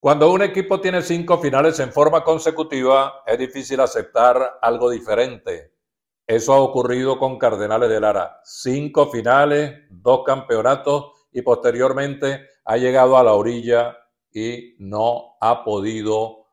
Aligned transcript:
Cuando 0.00 0.32
un 0.32 0.40
equipo 0.40 0.80
tiene 0.80 1.02
cinco 1.02 1.36
finales 1.36 1.78
en 1.78 1.92
forma 1.92 2.24
consecutiva, 2.24 3.22
es 3.26 3.38
difícil 3.38 3.80
aceptar 3.80 4.58
algo 4.62 4.88
diferente. 4.88 5.74
Eso 6.26 6.54
ha 6.54 6.60
ocurrido 6.60 7.18
con 7.18 7.38
Cardenales 7.38 7.90
de 7.90 8.00
Lara. 8.00 8.40
Cinco 8.42 9.10
finales, 9.10 9.74
dos 9.90 10.22
campeonatos 10.24 11.12
y 11.32 11.42
posteriormente 11.42 12.48
ha 12.64 12.78
llegado 12.78 13.18
a 13.18 13.22
la 13.22 13.34
orilla 13.34 13.94
y 14.32 14.74
no 14.78 15.36
ha 15.38 15.64
podido 15.64 16.46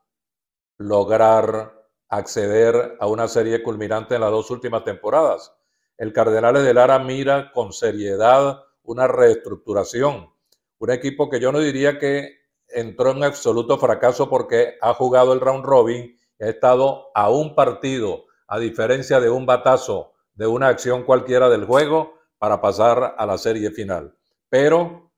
lograr 0.78 1.74
acceder 2.10 2.98
a 3.00 3.08
una 3.08 3.30
serie 3.30 3.64
culminante 3.64 4.16
en 4.16 4.22
las 4.22 4.32
dos 4.32 4.52
últimas 4.52 4.84
temporadas. 4.84 5.56
El 5.98 6.12
Cardenales 6.12 6.64
de 6.64 6.74
Lara 6.74 7.00
mira 7.00 7.54
con 7.54 7.72
seriedad 7.72 8.62
una 8.84 9.08
reestructuración. 9.08 10.34
Un 10.80 10.92
equipo 10.92 11.30
que 11.30 11.40
yo 11.40 11.54
no 11.54 11.60
diría 11.60 11.98
que 11.98 12.47
entró 12.70 13.12
en 13.12 13.24
absoluto 13.24 13.78
fracaso 13.78 14.30
porque 14.30 14.76
ha 14.82 14.94
jugado 14.94 15.34
el 15.34 15.40
round 15.40 15.66
robin 15.66 16.18
ha 16.40 16.50
estado 16.50 17.08
a 17.16 17.30
un 17.30 17.56
partido, 17.56 18.26
a 18.48 18.60
diferencia 18.60 19.20
de 19.20 19.30
un 19.30 19.46
batazo 19.46 20.14
de 20.36 20.46
una 20.46 20.68
acción 20.68 21.04
cualquiera 21.04 21.50
del 21.50 21.66
juego, 21.66 22.14
para 22.38 22.62
pasar 22.62 23.16
a 23.18 23.26
la 23.26 23.38
serie 23.38 23.72
final. 23.72 24.16
Pero 24.50 25.12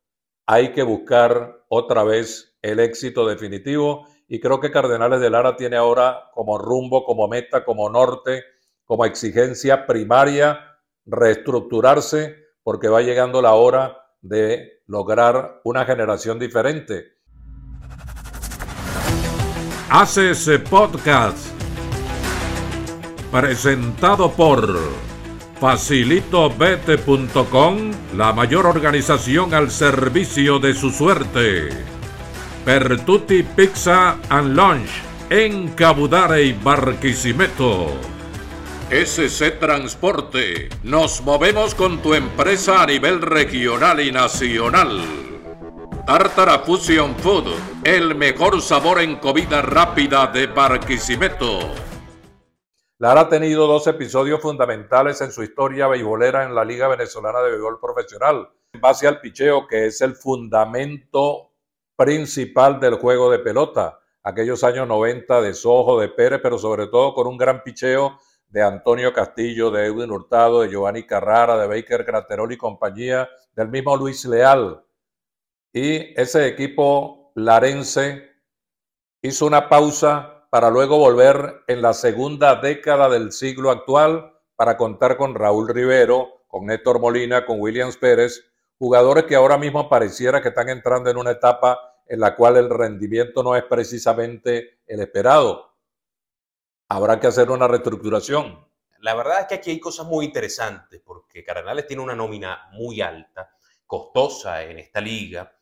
hay 0.45 0.71
que 0.71 0.83
buscar 0.83 1.63
otra 1.67 2.03
vez 2.03 2.57
el 2.61 2.79
éxito 2.79 3.27
definitivo 3.27 4.07
y 4.27 4.39
creo 4.39 4.59
que 4.59 4.71
Cardenales 4.71 5.19
de 5.19 5.29
Lara 5.29 5.55
tiene 5.55 5.75
ahora 5.75 6.29
como 6.33 6.57
rumbo, 6.57 7.03
como 7.03 7.27
meta, 7.27 7.65
como 7.65 7.89
norte, 7.89 8.43
como 8.85 9.05
exigencia 9.05 9.85
primaria 9.85 10.77
reestructurarse 11.05 12.37
porque 12.63 12.87
va 12.87 13.01
llegando 13.01 13.41
la 13.41 13.53
hora 13.55 13.97
de 14.21 14.81
lograr 14.85 15.61
una 15.63 15.85
generación 15.85 16.39
diferente 16.39 17.18
ese 19.91 20.59
Podcast. 20.59 21.47
Presentado 23.31 24.31
por 24.31 24.79
facilitobete.com, 25.59 27.91
la 28.15 28.31
mayor 28.31 28.67
organización 28.67 29.53
al 29.53 29.69
servicio 29.71 30.59
de 30.59 30.75
su 30.75 30.91
suerte. 30.91 31.69
Pertuti 32.63 33.43
Pizza 33.43 34.17
and 34.29 34.55
Lunch 34.55 34.89
en 35.29 35.67
Cabudare 35.69 36.43
y 36.43 36.53
Barquisimeto. 36.53 37.87
SC 38.91 39.59
Transporte. 39.59 40.69
Nos 40.83 41.21
movemos 41.21 41.75
con 41.75 42.01
tu 42.01 42.13
empresa 42.13 42.83
a 42.83 42.85
nivel 42.85 43.21
regional 43.21 43.99
y 43.99 44.11
nacional. 44.11 45.28
Tartara 46.09 46.57
Fusion 46.57 47.15
Food, 47.17 47.53
el 47.83 48.15
mejor 48.15 48.59
sabor 48.63 48.99
en 48.99 49.17
comida 49.17 49.61
rápida 49.61 50.25
de 50.25 50.47
Barquisimeto. 50.47 51.59
Lara 52.97 53.21
ha 53.21 53.29
tenido 53.29 53.67
dos 53.67 53.85
episodios 53.85 54.41
fundamentales 54.41 55.21
en 55.21 55.31
su 55.31 55.43
historia 55.43 55.85
beisbolera 55.85 56.45
en 56.45 56.55
la 56.55 56.65
Liga 56.65 56.87
Venezolana 56.87 57.41
de 57.41 57.51
Béisbol 57.51 57.79
Profesional, 57.79 58.49
en 58.73 58.81
base 58.81 59.07
al 59.07 59.21
picheo, 59.21 59.67
que 59.67 59.85
es 59.85 60.01
el 60.01 60.15
fundamento 60.15 61.51
principal 61.95 62.79
del 62.79 62.95
juego 62.95 63.29
de 63.29 63.37
pelota. 63.37 63.99
Aquellos 64.23 64.63
años 64.63 64.87
90 64.87 65.41
de 65.41 65.53
Sojo, 65.53 65.99
de 65.99 66.09
Pérez, 66.09 66.39
pero 66.41 66.57
sobre 66.57 66.87
todo 66.87 67.13
con 67.13 67.27
un 67.27 67.37
gran 67.37 67.61
picheo 67.61 68.17
de 68.47 68.63
Antonio 68.63 69.13
Castillo, 69.13 69.69
de 69.69 69.85
Edwin 69.85 70.09
Hurtado, 70.09 70.61
de 70.61 70.69
Giovanni 70.69 71.05
Carrara, 71.05 71.55
de 71.55 71.67
Baker 71.67 72.03
Graterol 72.03 72.51
y 72.51 72.57
compañía, 72.57 73.29
del 73.55 73.67
mismo 73.67 73.95
Luis 73.95 74.25
Leal 74.25 74.83
y 75.73 76.19
ese 76.19 76.47
equipo 76.47 77.31
larense 77.35 78.29
hizo 79.21 79.45
una 79.45 79.69
pausa 79.69 80.47
para 80.49 80.69
luego 80.69 80.97
volver 80.97 81.63
en 81.67 81.81
la 81.81 81.93
segunda 81.93 82.55
década 82.55 83.07
del 83.09 83.31
siglo 83.31 83.69
actual 83.69 84.33
para 84.55 84.77
contar 84.77 85.15
con 85.15 85.35
Raúl 85.35 85.69
Rivero, 85.69 86.43
con 86.47 86.65
Néstor 86.65 86.99
Molina, 86.99 87.45
con 87.45 87.61
Williams 87.61 87.97
Pérez, 87.97 88.43
jugadores 88.79 89.25
que 89.25 89.35
ahora 89.35 89.57
mismo 89.57 89.87
pareciera 89.87 90.41
que 90.41 90.49
están 90.49 90.69
entrando 90.69 91.09
en 91.09 91.17
una 91.17 91.31
etapa 91.31 91.79
en 92.07 92.19
la 92.19 92.35
cual 92.35 92.57
el 92.57 92.69
rendimiento 92.69 93.43
no 93.43 93.55
es 93.55 93.63
precisamente 93.65 94.79
el 94.87 95.01
esperado. 95.01 95.75
Habrá 96.87 97.19
que 97.19 97.27
hacer 97.27 97.51
una 97.51 97.67
reestructuración. 97.67 98.67
La 99.01 99.13
verdad 99.13 99.41
es 99.41 99.45
que 99.45 99.55
aquí 99.55 99.69
hay 99.69 99.79
cosas 99.79 100.07
muy 100.07 100.25
interesantes 100.25 100.99
porque 101.05 101.43
Cardenales 101.43 101.85
tiene 101.85 102.01
una 102.01 102.15
nómina 102.15 102.69
muy 102.71 102.99
alta, 103.01 103.51
costosa 103.85 104.63
en 104.63 104.79
esta 104.79 104.99
liga 104.99 105.58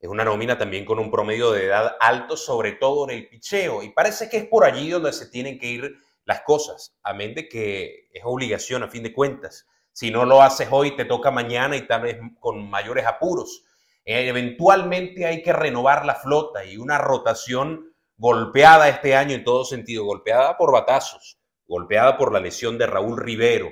es 0.00 0.08
una 0.08 0.24
nómina 0.24 0.58
también 0.58 0.84
con 0.84 0.98
un 0.98 1.10
promedio 1.10 1.50
de 1.52 1.66
edad 1.66 1.96
alto, 2.00 2.36
sobre 2.36 2.72
todo 2.72 3.08
en 3.08 3.16
el 3.16 3.28
picheo. 3.28 3.82
Y 3.82 3.90
parece 3.90 4.28
que 4.28 4.36
es 4.36 4.46
por 4.46 4.64
allí 4.64 4.90
donde 4.90 5.12
se 5.12 5.26
tienen 5.26 5.58
que 5.58 5.66
ir 5.66 5.94
las 6.24 6.42
cosas, 6.42 6.96
a 7.02 7.12
de 7.12 7.48
que 7.48 8.08
es 8.12 8.22
obligación 8.24 8.82
a 8.82 8.88
fin 8.88 9.02
de 9.02 9.12
cuentas. 9.12 9.66
Si 9.92 10.10
no 10.10 10.24
lo 10.24 10.42
haces 10.42 10.68
hoy, 10.70 10.96
te 10.96 11.04
toca 11.04 11.30
mañana 11.30 11.76
y 11.76 11.86
tal 11.86 12.02
vez 12.02 12.18
con 12.40 12.68
mayores 12.68 13.06
apuros. 13.06 13.64
Eh, 14.04 14.28
eventualmente 14.28 15.26
hay 15.26 15.42
que 15.42 15.52
renovar 15.52 16.04
la 16.04 16.16
flota 16.16 16.64
y 16.64 16.76
una 16.76 16.98
rotación 16.98 17.94
golpeada 18.16 18.88
este 18.88 19.14
año 19.14 19.34
en 19.34 19.44
todo 19.44 19.64
sentido, 19.64 20.04
golpeada 20.04 20.56
por 20.56 20.72
batazos, 20.72 21.38
golpeada 21.66 22.16
por 22.16 22.32
la 22.32 22.40
lesión 22.40 22.78
de 22.78 22.86
Raúl 22.86 23.18
Rivero. 23.18 23.70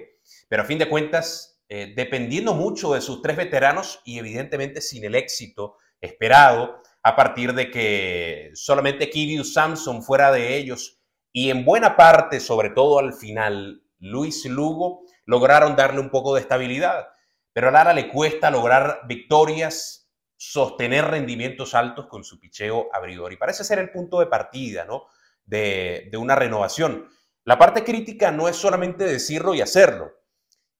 Pero 0.49 0.63
a 0.63 0.67
fin 0.67 0.79
de 0.79 0.89
cuentas, 0.89 1.61
eh, 1.69 1.93
dependiendo 1.97 2.55
mucho 2.55 2.95
de 2.95 3.01
sus 3.01 3.23
tres 3.23 3.37
veteranos 3.37 4.01
y 4.05 4.19
evidentemente 4.19 4.81
sin 4.81 5.05
el 5.05 5.15
éxito 5.15 5.77
esperado 6.03 6.83
a 7.03 7.17
partir 7.17 7.55
de 7.55 7.71
que 7.71 8.51
solamente 8.55 9.09
Kiryu 9.09 9.45
Samson 9.45 10.03
fuera 10.03 10.31
de 10.31 10.57
ellos 10.57 11.03
y 11.33 11.51
en 11.51 11.65
buena 11.65 11.97
parte, 11.97 12.41
sobre 12.41 12.71
todo 12.71 12.99
al 12.99 13.15
final, 13.15 13.83
Luis 13.99 14.45
Lugo 14.45 15.05
lograron 15.25 15.77
darle 15.77 16.01
un 16.01 16.11
poco 16.11 16.35
de 16.35 16.43
estabilidad. 16.43 17.09
Pero 17.55 17.69
a 17.69 17.71
Lara 17.71 17.95
le 17.95 18.09
cuesta 18.09 18.51
lograr 18.51 19.01
victorias, 19.07 20.11
sostener 20.37 21.07
rendimientos 21.07 21.75
altos 21.75 22.07
con 22.07 22.25
su 22.25 22.39
picheo 22.39 22.89
abridor. 22.93 23.33
Y 23.33 23.37
parece 23.37 23.65
ser 23.65 23.79
el 23.79 23.91
punto 23.91 24.21
de 24.21 24.27
partida 24.27 24.85
¿no? 24.85 25.07
de, 25.45 26.09
de 26.11 26.19
una 26.19 26.35
renovación. 26.35 27.09
La 27.45 27.59
parte 27.59 27.83
crítica 27.83 28.31
no 28.31 28.49
es 28.49 28.57
solamente 28.57 29.05
decirlo 29.05 29.55
y 29.55 29.63
hacerlo. 29.63 30.13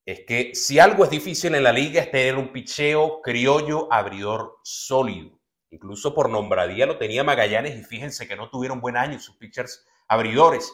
Es 0.05 0.21
que 0.27 0.53
si 0.53 0.79
algo 0.79 1.05
es 1.05 1.09
difícil 1.09 1.55
en 1.55 1.63
la 1.63 1.71
liga 1.71 2.01
es 2.01 2.11
tener 2.11 2.35
un 2.35 2.51
picheo 2.51 3.21
criollo 3.21 3.91
abridor 3.91 4.57
sólido. 4.63 5.39
Incluso 5.69 6.13
por 6.13 6.29
nombradía 6.29 6.85
lo 6.85 6.97
tenía 6.97 7.23
Magallanes 7.23 7.79
y 7.79 7.83
fíjense 7.83 8.27
que 8.27 8.35
no 8.35 8.49
tuvieron 8.49 8.81
buen 8.81 8.97
año 8.97 9.17
sus 9.19 9.37
pitchers 9.37 9.85
abridores. 10.07 10.73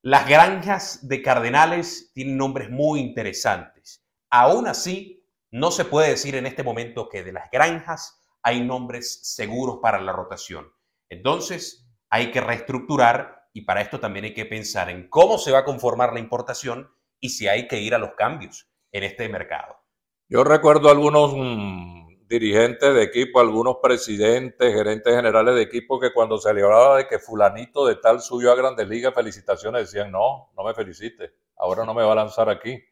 Las 0.00 0.26
granjas 0.26 1.06
de 1.06 1.22
Cardenales 1.22 2.10
tienen 2.14 2.38
nombres 2.38 2.70
muy 2.70 3.00
interesantes. 3.00 4.04
Aún 4.30 4.66
así, 4.66 5.22
no 5.50 5.70
se 5.70 5.84
puede 5.84 6.08
decir 6.08 6.34
en 6.34 6.46
este 6.46 6.62
momento 6.62 7.10
que 7.10 7.22
de 7.22 7.32
las 7.32 7.50
granjas 7.50 8.22
hay 8.42 8.64
nombres 8.64 9.20
seguros 9.22 9.80
para 9.82 10.00
la 10.00 10.12
rotación. 10.12 10.72
Entonces, 11.10 11.86
hay 12.08 12.30
que 12.30 12.40
reestructurar 12.40 13.48
y 13.52 13.60
para 13.60 13.82
esto 13.82 14.00
también 14.00 14.24
hay 14.24 14.34
que 14.34 14.46
pensar 14.46 14.88
en 14.88 15.10
cómo 15.10 15.36
se 15.36 15.52
va 15.52 15.58
a 15.58 15.64
conformar 15.64 16.14
la 16.14 16.20
importación 16.20 16.90
y 17.22 17.30
si 17.30 17.48
hay 17.48 17.68
que 17.68 17.80
ir 17.80 17.94
a 17.94 17.98
los 17.98 18.12
cambios 18.14 18.68
en 18.90 19.04
este 19.04 19.28
mercado. 19.28 19.76
Yo 20.28 20.44
recuerdo 20.44 20.90
algunos 20.90 21.32
mm, 21.34 22.26
dirigentes 22.28 22.92
de 22.92 23.02
equipo, 23.02 23.38
algunos 23.38 23.76
presidentes, 23.80 24.74
gerentes 24.74 25.14
generales 25.14 25.54
de 25.54 25.62
equipo 25.62 26.00
que 26.00 26.12
cuando 26.12 26.36
se 26.36 26.52
le 26.52 26.62
hablaba 26.62 26.98
de 26.98 27.06
que 27.06 27.20
fulanito 27.20 27.86
de 27.86 27.96
tal 27.96 28.20
subió 28.20 28.50
a 28.52 28.56
Grandes 28.56 28.88
Ligas, 28.88 29.14
felicitaciones, 29.14 29.82
decían, 29.82 30.10
no, 30.10 30.50
no 30.56 30.64
me 30.64 30.74
felicite, 30.74 31.32
ahora 31.56 31.86
no 31.86 31.94
me 31.94 32.02
va 32.02 32.12
a 32.12 32.16
lanzar 32.16 32.50
aquí. 32.50 32.82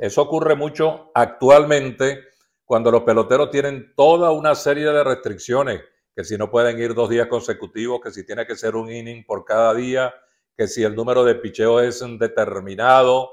Eso 0.00 0.22
ocurre 0.22 0.56
mucho 0.56 1.12
actualmente 1.14 2.24
cuando 2.64 2.90
los 2.90 3.02
peloteros 3.02 3.50
tienen 3.50 3.94
toda 3.94 4.32
una 4.32 4.56
serie 4.56 4.86
de 4.86 5.04
restricciones, 5.04 5.80
que 6.12 6.24
si 6.24 6.36
no 6.36 6.50
pueden 6.50 6.76
ir 6.80 6.92
dos 6.92 7.08
días 7.08 7.28
consecutivos, 7.28 8.00
que 8.02 8.10
si 8.10 8.26
tiene 8.26 8.46
que 8.46 8.56
ser 8.56 8.74
un 8.74 8.90
inning 8.90 9.24
por 9.24 9.44
cada 9.44 9.72
día, 9.74 10.12
que 10.56 10.66
si 10.66 10.82
el 10.82 10.96
número 10.96 11.22
de 11.22 11.36
picheo 11.36 11.78
es 11.78 12.04
determinado, 12.18 13.30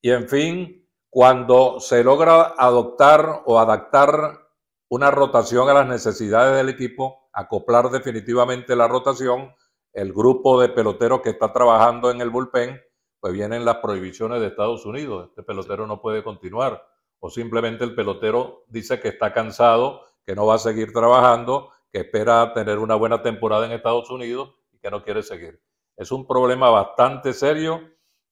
y 0.00 0.10
en 0.10 0.28
fin, 0.28 0.88
cuando 1.10 1.80
se 1.80 2.04
logra 2.04 2.54
adoptar 2.58 3.42
o 3.46 3.58
adaptar 3.58 4.46
una 4.88 5.10
rotación 5.10 5.68
a 5.68 5.74
las 5.74 5.86
necesidades 5.86 6.56
del 6.56 6.68
equipo, 6.68 7.28
acoplar 7.32 7.90
definitivamente 7.90 8.76
la 8.76 8.88
rotación, 8.88 9.54
el 9.92 10.12
grupo 10.12 10.60
de 10.60 10.68
peloteros 10.68 11.22
que 11.22 11.30
está 11.30 11.52
trabajando 11.52 12.10
en 12.10 12.20
el 12.20 12.30
bullpen, 12.30 12.80
pues 13.18 13.32
vienen 13.32 13.64
las 13.64 13.76
prohibiciones 13.76 14.40
de 14.40 14.48
Estados 14.48 14.84
Unidos. 14.84 15.28
Este 15.30 15.42
pelotero 15.42 15.86
no 15.86 16.00
puede 16.00 16.22
continuar. 16.22 16.86
O 17.18 17.30
simplemente 17.30 17.82
el 17.82 17.94
pelotero 17.94 18.64
dice 18.68 19.00
que 19.00 19.08
está 19.08 19.32
cansado, 19.32 20.02
que 20.24 20.34
no 20.34 20.46
va 20.46 20.54
a 20.54 20.58
seguir 20.58 20.92
trabajando, 20.92 21.70
que 21.90 22.00
espera 22.00 22.52
tener 22.52 22.78
una 22.78 22.94
buena 22.94 23.22
temporada 23.22 23.66
en 23.66 23.72
Estados 23.72 24.10
Unidos 24.10 24.54
y 24.70 24.78
que 24.78 24.90
no 24.90 25.02
quiere 25.02 25.22
seguir. 25.22 25.60
Es 25.96 26.12
un 26.12 26.26
problema 26.26 26.68
bastante 26.68 27.32
serio 27.32 27.80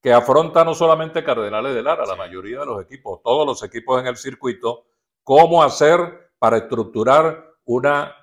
que 0.05 0.13
afronta 0.13 0.67
no 0.67 0.75
solamente 0.75 1.25
Cardenales 1.25 1.75
de 1.75 1.83
Lara, 1.83 2.05
la 2.05 2.15
mayoría 2.15 2.61
de 2.61 2.67
los 2.67 2.83
equipos, 2.83 3.23
todos 3.23 3.47
los 3.47 3.63
equipos 3.63 3.99
en 4.03 4.07
el 4.07 4.19
circuito, 4.19 4.85
cómo 5.23 5.63
hacer 5.63 6.31
para 6.39 6.59
estructurar 6.59 7.43
una 7.65 8.15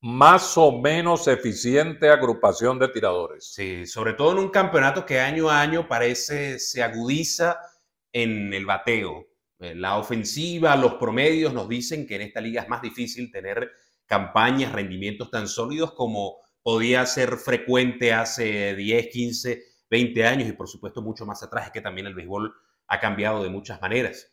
más 0.00 0.58
o 0.58 0.72
menos 0.72 1.28
eficiente 1.28 2.10
agrupación 2.10 2.80
de 2.80 2.88
tiradores. 2.88 3.52
Sí, 3.54 3.86
sobre 3.86 4.14
todo 4.14 4.32
en 4.32 4.38
un 4.38 4.48
campeonato 4.48 5.06
que 5.06 5.20
año 5.20 5.48
a 5.48 5.60
año 5.60 5.86
parece 5.86 6.58
se 6.58 6.82
agudiza 6.82 7.60
en 8.12 8.52
el 8.52 8.66
bateo. 8.66 9.24
Eh, 9.60 9.76
la 9.76 9.96
ofensiva, 9.96 10.74
los 10.74 10.94
promedios 10.94 11.54
nos 11.54 11.68
dicen 11.68 12.04
que 12.04 12.16
en 12.16 12.22
esta 12.22 12.40
liga 12.40 12.62
es 12.62 12.68
más 12.68 12.82
difícil 12.82 13.30
tener 13.30 13.70
campañas, 14.06 14.72
rendimientos 14.72 15.30
tan 15.30 15.46
sólidos 15.46 15.92
como 15.92 16.38
podía 16.64 17.06
ser 17.06 17.36
frecuente 17.36 18.12
hace 18.12 18.74
10, 18.74 19.06
15, 19.06 19.67
20 19.90 20.26
años 20.26 20.48
y 20.48 20.52
por 20.52 20.68
supuesto 20.68 21.02
mucho 21.02 21.26
más 21.26 21.42
atrás, 21.42 21.66
es 21.66 21.72
que 21.72 21.80
también 21.80 22.06
el 22.06 22.14
béisbol 22.14 22.54
ha 22.88 23.00
cambiado 23.00 23.42
de 23.42 23.50
muchas 23.50 23.80
maneras. 23.80 24.30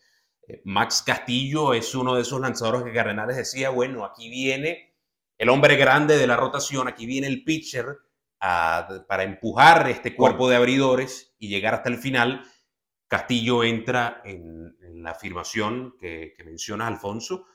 Eh, 0.47 0.61
Max 0.65 1.03
Castillo 1.05 1.73
es 1.73 1.93
uno 1.95 2.15
de 2.15 2.21
esos 2.21 2.39
lanzadores 2.39 2.83
que 2.83 2.93
Cardenales 2.93 3.37
decía, 3.37 3.69
bueno, 3.69 4.05
aquí 4.05 4.29
viene 4.29 4.95
el 5.37 5.49
hombre 5.49 5.75
grande 5.75 6.17
de 6.17 6.27
la 6.27 6.37
rotación, 6.37 6.87
aquí 6.87 7.05
viene 7.05 7.27
el 7.27 7.43
pitcher 7.43 7.97
para 8.37 9.23
empujar 9.23 9.89
este 9.89 10.15
cuerpo 10.15 10.47
de 10.47 10.55
abridores 10.55 11.35
y 11.39 11.47
llegar 11.47 11.73
hasta 11.73 11.89
el 11.89 11.97
final. 11.97 12.43
Castillo 13.07 13.63
entra 13.63 14.21
en, 14.23 14.75
la 15.03 15.11
afirmación 15.11 15.95
que, 15.99 16.33
que 16.35 16.43
mencionas, 16.43 16.87
Alfonso, 16.87 17.45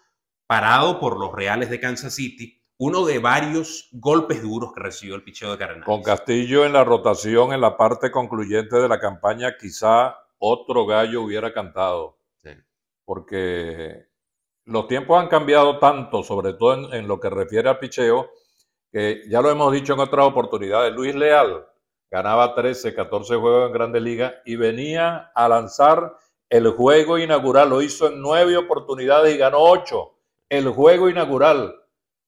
parado 0.46 1.00
por 1.00 1.18
los 1.18 1.32
Reales 1.32 1.70
de 1.70 1.80
Kansas 1.80 2.14
City, 2.14 2.59
uno 2.82 3.04
de 3.04 3.18
varios 3.18 3.90
golpes 3.92 4.42
duros 4.42 4.72
que 4.72 4.80
recibió 4.80 5.14
el 5.14 5.22
picheo 5.22 5.50
de 5.50 5.58
Cardenales. 5.58 5.84
Con 5.84 6.02
Castillo 6.02 6.64
en 6.64 6.72
la 6.72 6.82
rotación, 6.82 7.52
en 7.52 7.60
la 7.60 7.76
parte 7.76 8.10
concluyente 8.10 8.76
de 8.76 8.88
la 8.88 8.98
campaña, 8.98 9.58
quizá 9.58 10.16
otro 10.38 10.86
gallo 10.86 11.22
hubiera 11.22 11.52
cantado. 11.52 12.16
Porque 13.04 14.06
los 14.64 14.88
tiempos 14.88 15.20
han 15.20 15.28
cambiado 15.28 15.78
tanto, 15.78 16.22
sobre 16.22 16.54
todo 16.54 16.94
en, 16.94 17.06
lo 17.06 17.20
que 17.20 17.28
refiere 17.28 17.68
al 17.68 17.78
picheo, 17.78 18.30
que 18.90 19.24
ya 19.28 19.42
lo 19.42 19.50
hemos 19.50 19.72
dicho 19.74 19.92
en 19.92 20.00
otras 20.00 20.26
oportunidades. 20.26 20.94
Luis 20.94 21.14
Leal 21.14 21.66
ganaba 22.10 22.54
13, 22.54 22.94
14 22.94 23.36
juegos 23.36 23.66
en 23.66 23.74
Grandes 23.74 24.00
Ligas 24.00 24.34
y 24.46 24.56
venía 24.56 25.30
a 25.34 25.48
lanzar 25.50 26.16
el 26.48 26.68
juego 26.70 27.18
inaugural. 27.18 27.68
Lo 27.68 27.82
hizo 27.82 28.06
en 28.06 28.22
nueve 28.22 28.56
oportunidades 28.56 29.34
y 29.34 29.38
ganó 29.38 29.58
ocho. 29.58 30.14
El 30.48 30.68
juego 30.70 31.10
inaugural, 31.10 31.79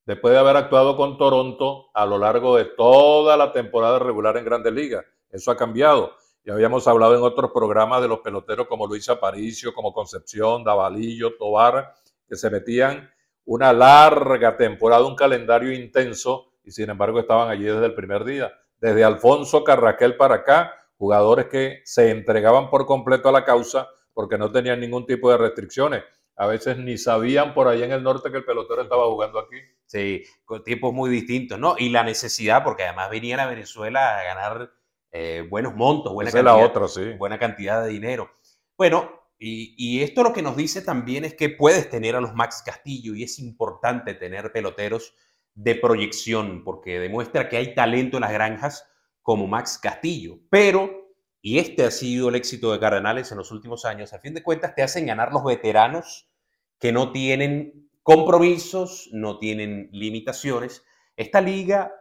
después 0.05 0.33
de 0.33 0.41
haber 0.41 0.57
actuado 0.57 0.97
con 0.97 1.17
Toronto 1.17 1.91
a 1.95 2.07
lo 2.07 2.19
largo 2.19 2.57
de 2.57 2.65
toda 2.65 3.37
la 3.37 3.53
temporada 3.53 3.99
regular 3.99 4.37
en 4.37 4.45
Grandes 4.45 4.73
Ligas. 4.73 5.05
Eso 5.31 5.51
ha 5.51 5.57
cambiado. 5.57 6.13
Ya 6.45 6.55
habíamos 6.55 6.89
hablado 6.89 7.17
en 7.17 7.23
otros 7.23 7.53
programas 7.53 8.03
de 8.03 8.09
los 8.09 8.21
peloteros 8.21 8.67
como 8.67 8.87
Luis 8.87 9.09
Aparicio, 9.09 9.73
como 9.73 9.93
Concepción, 9.93 10.65
Davalillo, 10.65 11.37
Tobar, 11.37 11.95
que 12.29 12.37
se 12.37 12.51
metían 12.51 13.11
una 13.45 13.73
larga 13.73 14.57
temporada, 14.57 15.05
un 15.07 15.17
calendario 15.17 15.73
intenso, 15.73 16.53
y 16.65 16.71
sin 16.71 16.91
embargo 16.91 17.21
estaban 17.21 17.49
allí 17.49 17.65
desde 17.65 17.87
el 17.87 17.95
primer 17.95 18.25
día. 18.25 18.53
Desde 18.81 19.05
Alfonso 19.05 19.63
Carraquel 19.63 20.17
para 20.17 20.37
acá, 20.37 20.75
jugadores 20.97 21.47
que 21.47 21.83
se 21.85 22.11
entregaban 22.11 22.71
por 22.71 22.87
completo 22.87 23.29
a 23.29 23.33
la 23.33 23.45
causa 23.45 23.89
porque 24.13 24.39
no 24.39 24.51
tenían 24.51 24.81
ningún 24.81 25.07
tipo 25.07 25.31
de 25.31 25.39
restricciones. 25.39 26.05
A 26.37 26.47
veces 26.47 26.79
ni 26.79 26.97
sabían 26.99 27.55
por 27.55 27.69
allá 27.69 27.85
en 27.85 27.93
el 27.93 28.03
norte 28.03 28.31
que 28.31 28.39
el 28.39 28.45
pelotero 28.45 28.83
estaba 28.83 29.07
jugando 29.07 29.39
aquí. 29.39 29.57
Sí, 29.87 30.23
con 30.45 30.65
tiempos 30.65 30.93
muy 30.93 31.11
distintos, 31.11 31.59
¿no? 31.59 31.75
Y 31.79 31.91
la 31.91 32.03
necesidad, 32.03 32.65
porque 32.65 32.85
además 32.85 33.11
venían 33.11 33.41
a 33.41 33.47
Venezuela 33.47 34.19
a 34.19 34.23
ganar 34.25 34.73
eh, 35.11 35.47
buenos 35.49 35.75
montos, 35.75 36.13
buena 36.15 36.31
cantidad, 36.31 36.57
la 36.57 36.65
otra, 36.65 36.89
sí. 36.89 37.13
buena 37.19 37.39
cantidad 37.39 37.85
de 37.85 37.91
dinero. 37.91 38.31
Bueno, 38.79 39.23
y, 39.45 40.03
esto 40.03 40.23
lo 40.23 40.33
que 40.33 40.41
nos 40.41 40.57
dice 40.57 40.83
también 40.83 41.25
es 41.25 41.35
que 41.35 41.49
puedes 41.49 41.91
tener 41.91 42.15
a 42.15 42.21
los 42.21 42.33
Max 42.33 42.63
Castillo 42.65 43.15
y 43.15 43.25
es 43.25 43.41
importante 43.41 44.15
tener 44.15 44.53
peloteros 44.53 45.15
de 45.55 45.75
proyección 45.75 46.63
porque 46.65 47.01
demuestra 47.01 47.49
que 47.49 47.57
hay 47.57 47.75
talento 47.75 48.19
en 48.19 48.21
las 48.21 48.33
granjas 48.33 48.89
como 49.21 49.49
Max 49.49 49.79
Castillo. 49.83 50.39
Pero, 50.49 51.02
y 51.43 51.59
este 51.59 51.85
ha 51.85 51.91
sido 51.91 52.31
el 52.31 52.37
éxito 52.37 52.73
de 52.73 52.81
Cardenales 52.81 53.31
en 53.31 53.39
los 53.39 53.51
últimos 53.51 53.85
años, 53.85 54.15
a 54.15 54.21
fin 54.21 54.33
de 54.33 54.43
cuentas 54.43 54.75
te 54.75 54.83
hacen 54.83 55.05
ganar 55.05 55.33
los 55.33 55.45
veteranos 55.45 56.31
que 56.79 56.93
no 56.93 57.13
tienen 57.13 57.91
compromisos, 58.03 59.11
no 59.13 59.39
tienen 59.39 59.91
limitaciones. 59.93 60.83
Esta 61.17 61.41
liga 61.41 61.93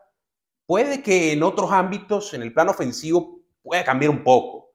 Puede 0.72 1.04
que 1.04 1.34
en 1.34 1.44
otros 1.44 1.70
ámbitos, 1.74 2.34
en 2.34 2.44
el 2.44 2.54
plano 2.54 2.72
ofensivo, 2.72 3.42
pueda 3.62 3.84
cambiar 3.84 4.10
un 4.10 4.24
poco. 4.24 4.74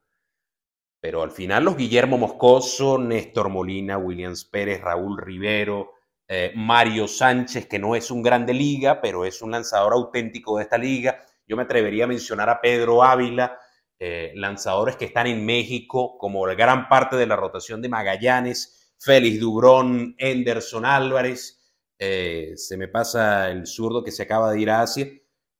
Pero 1.00 1.22
al 1.22 1.30
final 1.30 1.64
los 1.64 1.74
Guillermo 1.74 2.18
Moscoso, 2.18 2.98
Néstor 2.98 3.48
Molina, 3.48 3.96
Williams 3.96 4.44
Pérez, 4.44 4.82
Raúl 4.82 5.16
Rivero, 5.16 5.94
eh, 6.28 6.52
Mario 6.54 7.08
Sánchez, 7.08 7.66
que 7.66 7.78
no 7.78 7.96
es 7.96 8.10
un 8.10 8.22
grande 8.22 8.52
liga, 8.52 9.00
pero 9.00 9.24
es 9.24 9.40
un 9.40 9.52
lanzador 9.52 9.94
auténtico 9.94 10.58
de 10.58 10.64
esta 10.64 10.76
liga. 10.76 11.24
Yo 11.48 11.56
me 11.56 11.62
atrevería 11.62 12.04
a 12.04 12.08
mencionar 12.08 12.50
a 12.50 12.60
Pedro 12.60 13.02
Ávila, 13.02 13.58
eh, 13.98 14.32
lanzadores 14.34 14.96
que 14.96 15.06
están 15.06 15.26
en 15.26 15.44
México, 15.44 16.18
como 16.18 16.42
gran 16.42 16.88
parte 16.88 17.16
de 17.16 17.26
la 17.26 17.36
rotación 17.36 17.80
de 17.80 17.88
Magallanes, 17.88 18.94
Félix 18.98 19.40
Dubrón, 19.40 20.14
Enderson 20.18 20.84
Álvarez, 20.84 21.56
eh, 21.98 22.52
se 22.56 22.76
me 22.76 22.88
pasa 22.88 23.50
el 23.50 23.66
zurdo 23.66 24.04
que 24.04 24.12
se 24.12 24.22
acaba 24.22 24.52
de 24.52 24.60
ir 24.60 24.70
a 24.70 24.82
Asia. 24.82 25.08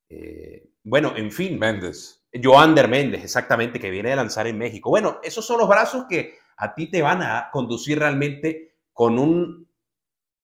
Eh, 0.08 0.70
bueno, 0.84 1.14
en 1.16 1.32
fin. 1.32 1.58
Méndez. 1.58 2.24
Joander 2.42 2.88
Méndez, 2.88 3.24
exactamente, 3.24 3.80
que 3.80 3.90
viene 3.90 4.10
de 4.10 4.16
lanzar 4.16 4.46
en 4.46 4.58
México. 4.58 4.90
Bueno, 4.90 5.18
esos 5.22 5.46
son 5.46 5.58
los 5.58 5.68
brazos 5.68 6.04
que 6.08 6.34
a 6.58 6.74
ti 6.74 6.90
te 6.90 7.02
van 7.02 7.22
a 7.22 7.48
conducir 7.50 7.98
realmente 7.98 8.76
con 8.92 9.18
un, 9.18 9.68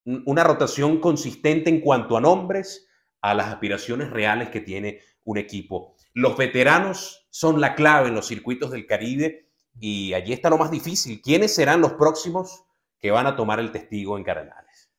una 0.04 0.44
rotación 0.44 1.00
consistente 1.00 1.68
en 1.68 1.80
cuanto 1.80 2.16
a 2.16 2.20
nombres, 2.20 2.88
a 3.20 3.34
las 3.34 3.48
aspiraciones 3.48 4.10
reales 4.10 4.48
que 4.48 4.60
tiene 4.60 5.00
un 5.24 5.38
equipo. 5.38 5.96
Los 6.14 6.36
veteranos 6.36 7.26
son 7.30 7.60
la 7.60 7.74
clave 7.74 8.08
en 8.08 8.14
los 8.14 8.26
circuitos 8.26 8.70
del 8.70 8.86
Caribe 8.86 9.48
y 9.80 10.12
allí 10.12 10.32
está 10.32 10.50
lo 10.50 10.58
más 10.58 10.70
difícil. 10.70 11.22
¿Quiénes 11.22 11.54
serán 11.54 11.80
los 11.80 11.94
próximos 11.94 12.64
que 12.98 13.10
van 13.10 13.26
a 13.26 13.36
tomar 13.36 13.60
el 13.60 13.72
testigo 13.72 14.18
en 14.18 14.24
Cardenales? 14.24 14.90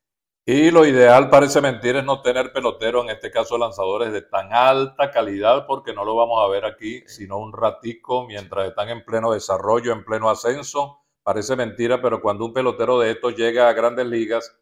Y 0.45 0.71
lo 0.71 0.85
ideal 0.85 1.29
parece 1.29 1.61
mentir 1.61 1.95
es 1.95 2.03
no 2.03 2.21
tener 2.21 2.51
peloteros, 2.51 3.05
en 3.05 3.11
este 3.11 3.31
caso 3.31 3.57
lanzadores 3.57 4.11
de 4.11 4.23
tan 4.23 4.51
alta 4.51 5.09
calidad, 5.09 5.65
porque 5.67 5.93
no 5.93 6.03
lo 6.03 6.15
vamos 6.15 6.43
a 6.43 6.49
ver 6.49 6.65
aquí, 6.65 7.01
sino 7.07 7.37
un 7.37 7.53
ratico 7.53 8.25
mientras 8.27 8.67
están 8.67 8.89
en 8.89 9.05
pleno 9.05 9.31
desarrollo, 9.31 9.93
en 9.93 10.03
pleno 10.03 10.29
ascenso. 10.29 10.99
Parece 11.23 11.55
mentira, 11.55 12.01
pero 12.01 12.21
cuando 12.21 12.43
un 12.45 12.51
pelotero 12.51 12.99
de 12.99 13.11
estos 13.11 13.37
llega 13.37 13.69
a 13.69 13.73
grandes 13.73 14.05
ligas, 14.05 14.53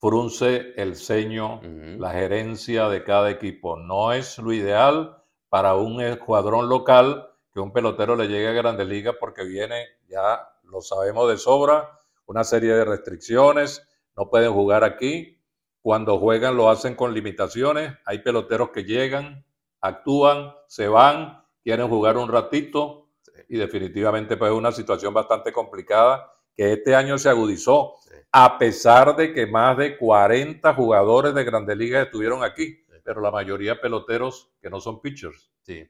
frunce 0.00 0.72
el 0.76 0.96
ceño, 0.96 1.60
la 1.62 2.12
gerencia 2.12 2.88
de 2.88 3.04
cada 3.04 3.30
equipo. 3.30 3.76
No 3.76 4.12
es 4.12 4.38
lo 4.38 4.52
ideal 4.54 5.21
para 5.52 5.74
un 5.74 6.00
escuadrón 6.00 6.70
local 6.70 7.28
que 7.52 7.60
un 7.60 7.74
pelotero 7.74 8.16
le 8.16 8.26
llegue 8.26 8.48
a 8.48 8.52
grandes 8.52 8.86
ligas 8.88 9.16
porque 9.20 9.44
viene, 9.44 9.84
ya 10.08 10.48
lo 10.62 10.80
sabemos 10.80 11.28
de 11.28 11.36
sobra, 11.36 12.00
una 12.24 12.42
serie 12.42 12.72
de 12.72 12.86
restricciones 12.86 13.86
no 14.16 14.30
pueden 14.30 14.50
jugar 14.50 14.82
aquí. 14.82 15.38
Cuando 15.82 16.18
juegan 16.18 16.56
lo 16.56 16.70
hacen 16.70 16.94
con 16.94 17.12
limitaciones. 17.12 17.92
Hay 18.06 18.20
peloteros 18.20 18.70
que 18.70 18.84
llegan, 18.84 19.44
actúan, 19.82 20.54
se 20.68 20.88
van, 20.88 21.44
quieren 21.62 21.86
jugar 21.86 22.16
un 22.16 22.30
ratito 22.30 23.10
y 23.46 23.58
definitivamente 23.58 24.38
pues 24.38 24.52
es 24.52 24.56
una 24.56 24.72
situación 24.72 25.12
bastante 25.12 25.52
complicada 25.52 26.32
que 26.56 26.72
este 26.72 26.96
año 26.96 27.18
se 27.18 27.28
agudizó, 27.28 27.96
a 28.30 28.56
pesar 28.56 29.16
de 29.16 29.34
que 29.34 29.46
más 29.46 29.76
de 29.76 29.98
40 29.98 30.72
jugadores 30.72 31.34
de 31.34 31.44
Grandes 31.44 31.76
Ligas 31.76 32.06
estuvieron 32.06 32.42
aquí, 32.42 32.81
pero 33.04 33.20
la 33.20 33.30
mayoría 33.30 33.80
peloteros 33.80 34.52
que 34.60 34.70
no 34.70 34.80
son 34.80 35.00
pitchers. 35.00 35.50
Sí. 35.62 35.88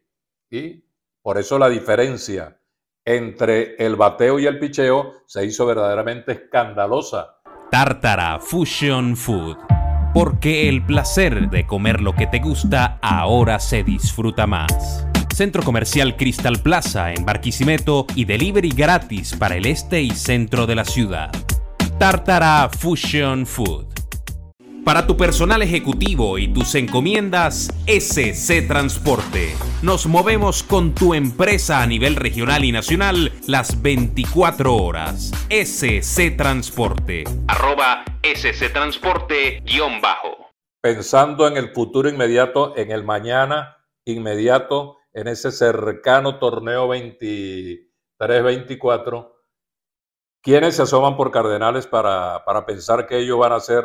Y 0.51 0.85
por 1.21 1.39
eso 1.39 1.59
la 1.59 1.69
diferencia 1.69 2.61
entre 3.05 3.77
el 3.77 3.97
bateo 3.97 4.39
y 4.39 4.47
el 4.47 4.59
picheo 4.59 5.23
se 5.27 5.45
hizo 5.45 5.67
verdaderamente 5.67 6.33
escandalosa 6.33 7.43
Tartara 7.73 8.39
Fusion 8.39 9.17
Food. 9.17 9.57
Porque 10.13 10.69
el 10.69 10.85
placer 10.85 11.49
de 11.49 11.67
comer 11.67 12.03
lo 12.03 12.15
que 12.15 12.27
te 12.27 12.39
gusta 12.39 12.99
ahora 13.01 13.59
se 13.59 13.83
disfruta 13.83 14.47
más. 14.47 15.07
Centro 15.35 15.63
Comercial 15.63 16.17
Crystal 16.17 16.61
Plaza 16.61 17.15
en 17.15 17.25
Barquisimeto 17.25 18.07
y 18.15 18.27
delivery 18.27 18.69
gratis 18.69 19.35
para 19.35 19.57
el 19.57 19.65
este 19.65 20.03
y 20.03 20.11
centro 20.11 20.67
de 20.67 20.75
la 20.75 20.85
ciudad. 20.85 21.33
Tartara 21.99 22.69
Fusion 22.69 23.47
Food. 23.47 23.92
Para 24.85 25.07
tu 25.07 25.17
personal 25.17 25.63
ejecutivo 25.63 26.39
y 26.39 26.53
tus 26.53 26.75
encomiendas, 26.75 27.73
SC 27.87 28.67
Transporte. 28.67 29.55
Nos 29.81 30.09
movemos 30.09 30.65
con 30.65 30.93
tu 30.93 31.15
empresa 31.15 31.83
a 31.83 31.87
nivel 31.87 32.17
regional 32.17 32.65
y 32.65 32.73
nacional 32.73 33.31
las 33.47 33.81
24 33.81 34.75
horas. 34.75 35.31
SC 35.51 36.37
Transporte. 36.37 37.23
Arroba 37.47 38.05
SC 38.25 38.73
Transporte 38.73 39.63
guion 39.65 40.01
bajo. 40.01 40.51
Pensando 40.81 41.47
en 41.47 41.57
el 41.57 41.73
futuro 41.73 42.09
inmediato, 42.09 42.77
en 42.77 42.91
el 42.91 43.05
mañana 43.05 43.77
inmediato, 44.05 44.97
en 45.13 45.29
ese 45.29 45.53
cercano 45.53 46.41
torneo 46.41 46.89
23-24, 46.89 49.33
¿quiénes 50.43 50.75
se 50.75 50.83
asoman 50.83 51.17
por 51.17 51.31
Cardenales 51.31 51.87
para, 51.87 52.45
para 52.45 52.67
pensar 52.67 53.07
que 53.07 53.19
ellos 53.19 53.39
van 53.39 53.53
a 53.53 53.61
ser 53.61 53.85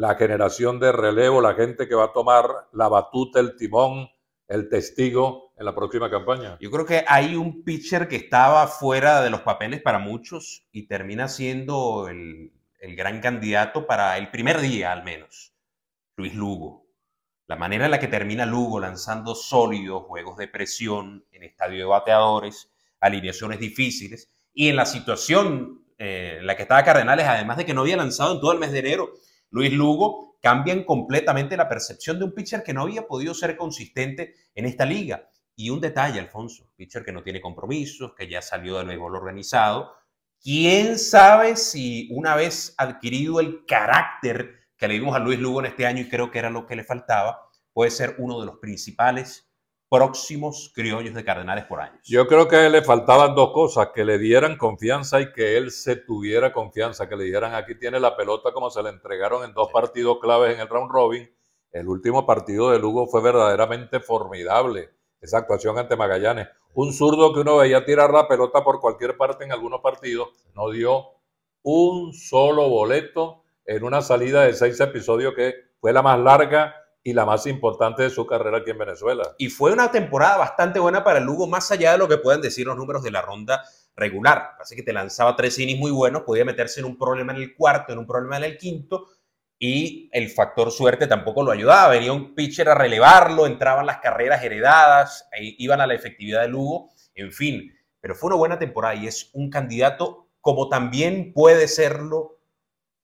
la 0.00 0.14
generación 0.14 0.80
de 0.80 0.92
relevo, 0.92 1.42
la 1.42 1.52
gente 1.52 1.86
que 1.86 1.94
va 1.94 2.06
a 2.06 2.12
tomar 2.14 2.46
la 2.72 2.88
batuta, 2.88 3.38
el 3.38 3.54
timón, 3.54 4.08
el 4.48 4.70
testigo 4.70 5.52
en 5.58 5.66
la 5.66 5.74
próxima 5.74 6.08
campaña. 6.08 6.56
Yo 6.58 6.70
creo 6.70 6.86
que 6.86 7.04
hay 7.06 7.36
un 7.36 7.62
pitcher 7.64 8.08
que 8.08 8.16
estaba 8.16 8.66
fuera 8.66 9.20
de 9.20 9.28
los 9.28 9.42
papeles 9.42 9.82
para 9.82 9.98
muchos 9.98 10.66
y 10.72 10.86
termina 10.86 11.28
siendo 11.28 12.08
el, 12.08 12.50
el 12.78 12.96
gran 12.96 13.20
candidato 13.20 13.86
para 13.86 14.16
el 14.16 14.30
primer 14.30 14.62
día 14.62 14.90
al 14.90 15.04
menos, 15.04 15.52
Luis 16.16 16.34
Lugo. 16.34 16.86
La 17.46 17.56
manera 17.56 17.84
en 17.84 17.90
la 17.90 18.00
que 18.00 18.08
termina 18.08 18.46
Lugo 18.46 18.80
lanzando 18.80 19.34
sólidos, 19.34 20.04
juegos 20.04 20.38
de 20.38 20.48
presión 20.48 21.26
en 21.30 21.42
estadio 21.42 21.76
de 21.76 21.84
bateadores, 21.84 22.72
alineaciones 23.00 23.60
difíciles 23.60 24.30
y 24.54 24.70
en 24.70 24.76
la 24.76 24.86
situación 24.86 25.84
eh, 25.98 26.38
en 26.38 26.46
la 26.46 26.56
que 26.56 26.62
estaba 26.62 26.82
Cardenales, 26.84 27.26
además 27.26 27.58
de 27.58 27.66
que 27.66 27.74
no 27.74 27.82
había 27.82 27.98
lanzado 27.98 28.32
en 28.32 28.40
todo 28.40 28.52
el 28.52 28.58
mes 28.58 28.72
de 28.72 28.78
enero, 28.78 29.10
Luis 29.50 29.72
Lugo 29.72 30.38
cambian 30.40 30.84
completamente 30.84 31.56
la 31.56 31.68
percepción 31.68 32.18
de 32.18 32.24
un 32.24 32.32
pitcher 32.32 32.62
que 32.62 32.72
no 32.72 32.82
había 32.82 33.06
podido 33.06 33.34
ser 33.34 33.56
consistente 33.56 34.34
en 34.54 34.64
esta 34.64 34.84
liga. 34.84 35.28
Y 35.54 35.70
un 35.70 35.80
detalle, 35.80 36.18
Alfonso, 36.18 36.72
pitcher 36.76 37.04
que 37.04 37.12
no 37.12 37.22
tiene 37.22 37.40
compromisos, 37.40 38.14
que 38.16 38.28
ya 38.28 38.40
salió 38.40 38.78
del 38.78 38.86
béisbol 38.86 39.16
organizado. 39.16 39.92
¿Quién 40.42 40.98
sabe 40.98 41.56
si 41.56 42.08
una 42.12 42.34
vez 42.34 42.74
adquirido 42.78 43.40
el 43.40 43.66
carácter 43.66 44.60
que 44.78 44.88
le 44.88 44.94
dimos 44.94 45.14
a 45.14 45.18
Luis 45.18 45.38
Lugo 45.38 45.60
en 45.60 45.66
este 45.66 45.84
año 45.84 46.00
y 46.00 46.08
creo 46.08 46.30
que 46.30 46.38
era 46.38 46.48
lo 46.48 46.66
que 46.66 46.76
le 46.76 46.84
faltaba, 46.84 47.50
puede 47.74 47.90
ser 47.90 48.14
uno 48.18 48.40
de 48.40 48.46
los 48.46 48.58
principales 48.58 49.49
próximos 49.90 50.70
criollos 50.72 51.14
de 51.14 51.24
Cardenales 51.24 51.64
por 51.64 51.80
años. 51.80 52.00
Yo 52.04 52.28
creo 52.28 52.46
que 52.46 52.70
le 52.70 52.80
faltaban 52.80 53.34
dos 53.34 53.50
cosas, 53.52 53.88
que 53.92 54.04
le 54.04 54.18
dieran 54.18 54.56
confianza 54.56 55.20
y 55.20 55.32
que 55.32 55.56
él 55.56 55.72
se 55.72 55.96
tuviera 55.96 56.52
confianza, 56.52 57.08
que 57.08 57.16
le 57.16 57.24
dieran 57.24 57.54
aquí 57.54 57.74
tiene 57.74 57.98
la 57.98 58.16
pelota 58.16 58.52
como 58.52 58.70
se 58.70 58.84
le 58.84 58.90
entregaron 58.90 59.44
en 59.44 59.52
dos 59.52 59.68
partidos 59.72 60.18
claves 60.20 60.54
en 60.54 60.60
el 60.60 60.68
round 60.68 60.92
robin. 60.92 61.28
El 61.72 61.88
último 61.88 62.24
partido 62.24 62.70
de 62.70 62.78
Lugo 62.78 63.08
fue 63.08 63.20
verdaderamente 63.20 63.98
formidable, 63.98 64.90
esa 65.20 65.38
actuación 65.38 65.76
ante 65.76 65.96
Magallanes. 65.96 66.48
Un 66.74 66.92
zurdo 66.92 67.34
que 67.34 67.40
uno 67.40 67.56
veía 67.56 67.84
tirar 67.84 68.12
la 68.12 68.28
pelota 68.28 68.62
por 68.62 68.80
cualquier 68.80 69.16
parte 69.16 69.44
en 69.44 69.50
algunos 69.50 69.80
partidos, 69.80 70.28
no 70.54 70.70
dio 70.70 71.04
un 71.62 72.14
solo 72.14 72.68
boleto 72.68 73.42
en 73.66 73.82
una 73.82 74.02
salida 74.02 74.44
de 74.44 74.54
seis 74.54 74.78
episodios 74.78 75.34
que 75.34 75.54
fue 75.80 75.92
la 75.92 76.02
más 76.02 76.18
larga 76.20 76.76
y 77.02 77.12
la 77.12 77.24
más 77.24 77.46
importante 77.46 78.02
de 78.02 78.10
su 78.10 78.26
carrera 78.26 78.58
aquí 78.58 78.70
en 78.70 78.78
Venezuela. 78.78 79.34
Y 79.38 79.48
fue 79.48 79.72
una 79.72 79.90
temporada 79.90 80.36
bastante 80.36 80.78
buena 80.78 81.02
para 81.02 81.18
el 81.18 81.24
Lugo, 81.24 81.46
más 81.46 81.70
allá 81.70 81.92
de 81.92 81.98
lo 81.98 82.08
que 82.08 82.18
puedan 82.18 82.40
decir 82.40 82.66
los 82.66 82.76
números 82.76 83.02
de 83.02 83.10
la 83.10 83.22
ronda 83.22 83.62
regular. 83.96 84.56
Así 84.60 84.76
que 84.76 84.82
te 84.82 84.92
lanzaba 84.92 85.36
tres 85.36 85.58
innings 85.58 85.80
muy 85.80 85.90
buenos, 85.90 86.22
podía 86.22 86.44
meterse 86.44 86.80
en 86.80 86.86
un 86.86 86.98
problema 86.98 87.32
en 87.32 87.38
el 87.38 87.54
cuarto, 87.54 87.92
en 87.92 87.98
un 87.98 88.06
problema 88.06 88.36
en 88.36 88.44
el 88.44 88.58
quinto, 88.58 89.08
y 89.58 90.08
el 90.12 90.30
factor 90.30 90.70
suerte 90.70 91.06
tampoco 91.06 91.42
lo 91.42 91.52
ayudaba. 91.52 91.90
Venía 91.90 92.12
un 92.12 92.34
pitcher 92.34 92.68
a 92.68 92.74
relevarlo, 92.74 93.46
entraban 93.46 93.86
las 93.86 93.98
carreras 93.98 94.42
heredadas, 94.42 95.28
iban 95.58 95.80
a 95.80 95.86
la 95.86 95.94
efectividad 95.94 96.42
de 96.42 96.48
Lugo, 96.48 96.90
en 97.14 97.30
fin. 97.32 97.72
Pero 98.00 98.14
fue 98.14 98.28
una 98.28 98.36
buena 98.36 98.58
temporada 98.58 98.94
y 98.94 99.06
es 99.06 99.30
un 99.34 99.50
candidato 99.50 100.28
como 100.40 100.70
también 100.70 101.34
puede 101.34 101.68
serlo 101.68 102.39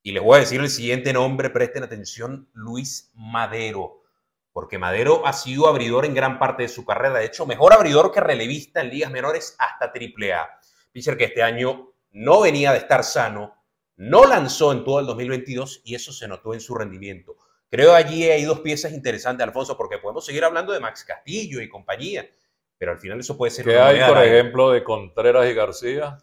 y 0.06 0.12
les 0.12 0.22
voy 0.22 0.36
a 0.36 0.40
decir 0.40 0.60
el 0.60 0.70
siguiente 0.70 1.12
nombre, 1.12 1.50
presten 1.50 1.82
atención, 1.82 2.48
Luis 2.52 3.10
Madero, 3.16 4.04
porque 4.52 4.78
Madero 4.78 5.26
ha 5.26 5.32
sido 5.32 5.66
abridor 5.66 6.04
en 6.04 6.14
gran 6.14 6.38
parte 6.38 6.62
de 6.62 6.68
su 6.68 6.84
carrera, 6.84 7.18
de 7.18 7.24
hecho, 7.24 7.44
mejor 7.44 7.72
abridor 7.72 8.12
que 8.12 8.20
relevista 8.20 8.82
en 8.82 8.90
ligas 8.90 9.10
menores 9.10 9.56
hasta 9.58 9.86
AAA. 9.86 10.48
Pitcher 10.92 11.16
que 11.16 11.24
este 11.24 11.42
año 11.42 11.92
no 12.12 12.40
venía 12.40 12.70
de 12.70 12.78
estar 12.78 13.02
sano, 13.02 13.60
no 13.96 14.26
lanzó 14.26 14.70
en 14.70 14.84
todo 14.84 15.00
el 15.00 15.06
2022 15.06 15.82
y 15.82 15.96
eso 15.96 16.12
se 16.12 16.28
notó 16.28 16.54
en 16.54 16.60
su 16.60 16.76
rendimiento. 16.76 17.36
Creo 17.68 17.92
allí 17.92 18.30
hay 18.30 18.44
dos 18.44 18.60
piezas 18.60 18.92
interesantes, 18.92 19.44
Alfonso, 19.44 19.76
porque 19.76 19.98
podemos 19.98 20.24
seguir 20.24 20.44
hablando 20.44 20.72
de 20.72 20.78
Max 20.78 21.02
Castillo 21.02 21.60
y 21.60 21.68
compañía, 21.68 22.30
pero 22.78 22.92
al 22.92 22.98
final 23.00 23.18
eso 23.18 23.36
puede 23.36 23.50
ser... 23.50 23.64
¿Qué 23.64 23.76
hay, 23.76 24.08
por 24.08 24.22
ejemplo, 24.22 24.70
de 24.70 24.84
Contreras 24.84 25.50
y 25.50 25.54
García? 25.54 26.16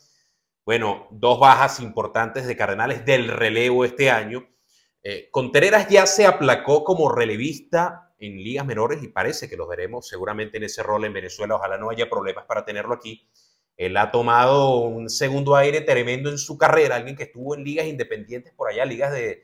Bueno, 0.66 1.08
dos 1.12 1.40
bajas 1.40 1.80
importantes 1.80 2.48
de 2.48 2.56
Cardenales 2.56 3.06
del 3.06 3.28
relevo 3.28 3.84
este 3.84 4.10
año. 4.10 4.48
Eh, 5.04 5.28
Contreras 5.32 5.90
ya 5.90 6.06
se 6.06 6.26
aplacó 6.26 6.84
como 6.84 7.12
relevista 7.12 8.14
en 8.18 8.38
ligas 8.38 8.66
menores 8.66 9.04
y 9.04 9.10
parece 9.10 9.50
que 9.50 9.58
lo 9.58 9.68
veremos 9.68 10.08
seguramente 10.08 10.58
en 10.58 10.64
ese 10.64 10.82
rol 10.82 11.04
en 11.04 11.14
Venezuela. 11.14 11.56
Ojalá 11.56 11.78
no 11.78 11.90
haya 11.90 12.10
problemas 12.10 12.46
para 12.46 12.64
tenerlo 12.64 12.94
aquí. 12.94 13.28
Él 13.76 13.98
ha 13.98 14.12
tomado 14.12 14.78
un 14.80 15.10
segundo 15.10 15.56
aire 15.56 15.82
tremendo 15.82 16.30
en 16.30 16.38
su 16.38 16.58
carrera, 16.58 16.96
alguien 16.96 17.18
que 17.18 17.24
estuvo 17.24 17.56
en 17.56 17.64
ligas 17.64 17.88
independientes 17.88 18.54
por 18.54 18.70
allá, 18.70 18.86
ligas 18.86 19.12
de, 19.12 19.44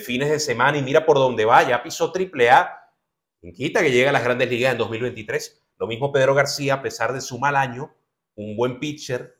fines 0.00 0.30
de 0.30 0.40
semana 0.40 0.78
y 0.78 0.82
mira 0.82 1.06
por 1.06 1.16
dónde 1.16 1.44
va, 1.44 1.62
ya 1.62 1.82
pisó 1.82 2.10
triple 2.10 2.50
A. 2.50 2.74
Quita 3.54 3.80
que 3.80 3.92
llega 3.92 4.10
a 4.10 4.12
las 4.12 4.24
grandes 4.24 4.50
ligas 4.50 4.72
en 4.72 4.78
2023. 4.78 5.62
Lo 5.78 5.86
mismo 5.86 6.10
Pedro 6.10 6.34
García, 6.34 6.74
a 6.74 6.82
pesar 6.82 7.12
de 7.12 7.20
su 7.20 7.38
mal 7.38 7.54
año, 7.54 7.94
un 8.34 8.56
buen 8.56 8.80
pitcher, 8.80 9.37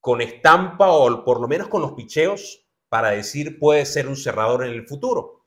con 0.00 0.20
estampa 0.20 0.90
o 0.90 1.24
por 1.24 1.40
lo 1.40 1.48
menos 1.48 1.68
con 1.68 1.82
los 1.82 1.92
picheos 1.92 2.66
para 2.88 3.10
decir 3.10 3.58
puede 3.58 3.86
ser 3.86 4.08
un 4.08 4.16
cerrador 4.16 4.64
en 4.64 4.72
el 4.72 4.86
futuro. 4.86 5.44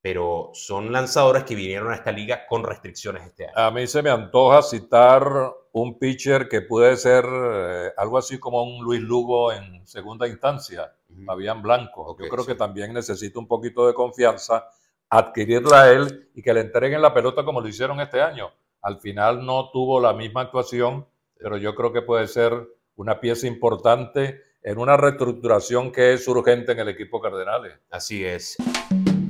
Pero 0.00 0.50
son 0.54 0.92
lanzadores 0.92 1.42
que 1.42 1.56
vinieron 1.56 1.90
a 1.90 1.96
esta 1.96 2.12
liga 2.12 2.46
con 2.46 2.62
restricciones 2.62 3.24
este 3.24 3.46
año. 3.46 3.54
A 3.56 3.70
mí 3.72 3.86
se 3.88 4.00
me 4.00 4.10
antoja 4.10 4.62
citar 4.62 5.24
un 5.72 5.98
pitcher 5.98 6.48
que 6.48 6.62
puede 6.62 6.96
ser 6.96 7.24
eh, 7.26 7.92
algo 7.96 8.16
así 8.16 8.38
como 8.38 8.62
un 8.62 8.84
Luis 8.84 9.00
Lugo 9.00 9.52
en 9.52 9.86
segunda 9.86 10.28
instancia, 10.28 10.94
Fabián 11.26 11.62
Blanco. 11.62 12.16
Yo 12.18 12.28
creo 12.28 12.46
que 12.46 12.54
también 12.54 12.92
necesita 12.92 13.40
un 13.40 13.48
poquito 13.48 13.86
de 13.86 13.94
confianza, 13.94 14.68
adquirirla 15.10 15.82
a 15.82 15.92
él 15.92 16.30
y 16.34 16.42
que 16.42 16.54
le 16.54 16.60
entreguen 16.60 17.02
la 17.02 17.12
pelota 17.12 17.44
como 17.44 17.60
lo 17.60 17.66
hicieron 17.68 18.00
este 18.00 18.20
año. 18.20 18.52
Al 18.82 19.00
final 19.00 19.44
no 19.44 19.70
tuvo 19.72 20.00
la 20.00 20.12
misma 20.12 20.42
actuación, 20.42 21.06
pero 21.36 21.56
yo 21.56 21.74
creo 21.74 21.92
que 21.92 22.02
puede 22.02 22.28
ser 22.28 22.68
una 22.98 23.20
pieza 23.20 23.46
importante 23.46 24.42
en 24.62 24.78
una 24.78 24.96
reestructuración 24.96 25.92
que 25.92 26.14
es 26.14 26.26
urgente 26.28 26.72
en 26.72 26.80
el 26.80 26.88
equipo 26.88 27.20
Cardenales. 27.20 27.74
Así 27.90 28.24
es. 28.24 28.56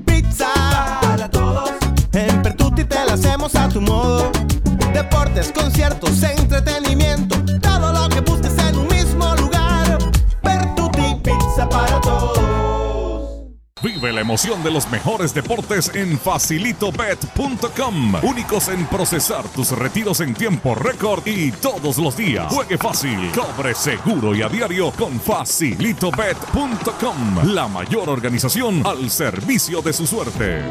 Pizza 0.06 0.48
para 1.02 1.30
todos. 1.30 1.70
En 2.12 2.42
Pertuti 2.42 2.84
te 2.84 3.04
la 3.04 3.12
hacemos 3.12 3.54
a 3.54 3.68
tu 3.68 3.80
modo. 3.82 4.32
Deportes, 4.92 5.52
conciertos, 5.52 6.22
entretenimiento. 6.22 7.36
Todo 7.60 7.92
lo 7.92 8.08
que 8.08 8.20
busques 8.20 8.56
en 8.58 8.78
un 8.78 8.97
La 14.12 14.20
emoción 14.22 14.64
de 14.64 14.70
los 14.70 14.90
mejores 14.90 15.34
deportes 15.34 15.94
en 15.94 16.18
facilitobet.com. 16.18 18.14
Únicos 18.24 18.68
en 18.68 18.86
procesar 18.86 19.46
tus 19.48 19.72
retiros 19.72 20.20
en 20.20 20.32
tiempo 20.34 20.74
récord 20.74 21.26
y 21.26 21.52
todos 21.52 21.98
los 21.98 22.16
días. 22.16 22.50
Juegue 22.50 22.78
fácil, 22.78 23.30
cobre 23.32 23.74
seguro 23.74 24.34
y 24.34 24.40
a 24.40 24.48
diario 24.48 24.90
con 24.92 25.20
facilitobet.com. 25.20 27.52
La 27.52 27.68
mayor 27.68 28.08
organización 28.08 28.80
al 28.86 29.10
servicio 29.10 29.82
de 29.82 29.92
su 29.92 30.06
suerte. 30.06 30.62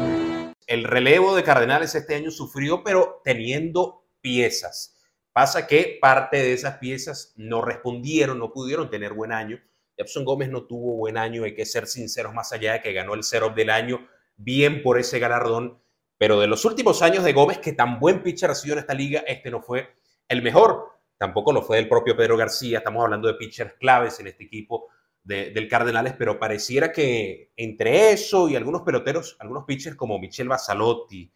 El 0.66 0.82
relevo 0.82 1.36
de 1.36 1.44
Cardenales 1.44 1.94
este 1.94 2.16
año 2.16 2.32
sufrió, 2.32 2.82
pero 2.82 3.22
teniendo 3.24 4.04
piezas. 4.20 4.96
Pasa 5.32 5.68
que 5.68 5.96
parte 6.00 6.38
de 6.38 6.54
esas 6.54 6.78
piezas 6.78 7.34
no 7.36 7.62
respondieron, 7.62 8.40
no 8.40 8.52
pudieron 8.52 8.90
tener 8.90 9.12
buen 9.12 9.30
año 9.30 9.60
Epson 9.98 10.24
Gómez 10.24 10.48
no 10.48 10.64
tuvo 10.64 10.96
buen 10.96 11.18
año, 11.18 11.44
hay 11.44 11.54
que 11.54 11.66
ser 11.66 11.86
sinceros, 11.86 12.32
más 12.32 12.52
allá 12.52 12.74
de 12.74 12.80
que 12.80 12.92
ganó 12.92 13.14
el 13.14 13.24
Zero 13.24 13.50
del 13.50 13.68
año, 13.68 14.08
bien 14.36 14.82
por 14.82 14.98
ese 14.98 15.18
galardón, 15.18 15.82
pero 16.16 16.40
de 16.40 16.46
los 16.46 16.64
últimos 16.64 17.02
años 17.02 17.24
de 17.24 17.32
Gómez, 17.32 17.58
que 17.58 17.72
tan 17.72 17.98
buen 17.98 18.22
pitcher 18.22 18.50
ha 18.50 18.54
sido 18.54 18.74
en 18.74 18.80
esta 18.80 18.94
liga, 18.94 19.24
este 19.26 19.50
no 19.50 19.60
fue 19.60 19.88
el 20.28 20.42
mejor. 20.42 20.98
Tampoco 21.18 21.52
lo 21.52 21.62
fue 21.62 21.78
el 21.78 21.88
propio 21.88 22.16
Pedro 22.16 22.36
García, 22.36 22.78
estamos 22.78 23.02
hablando 23.02 23.26
de 23.26 23.34
pitchers 23.34 23.74
claves 23.74 24.20
en 24.20 24.28
este 24.28 24.44
equipo 24.44 24.88
del 25.24 25.68
Cardenales, 25.68 26.14
pero 26.16 26.38
pareciera 26.38 26.90
que 26.90 27.52
entre 27.56 28.12
eso 28.12 28.48
y 28.48 28.56
algunos 28.56 28.80
peloteros, 28.80 29.36
algunos 29.40 29.64
pitchers 29.64 29.96
como 29.96 30.18
Michel 30.18 30.48
Basalotti, 30.48 31.30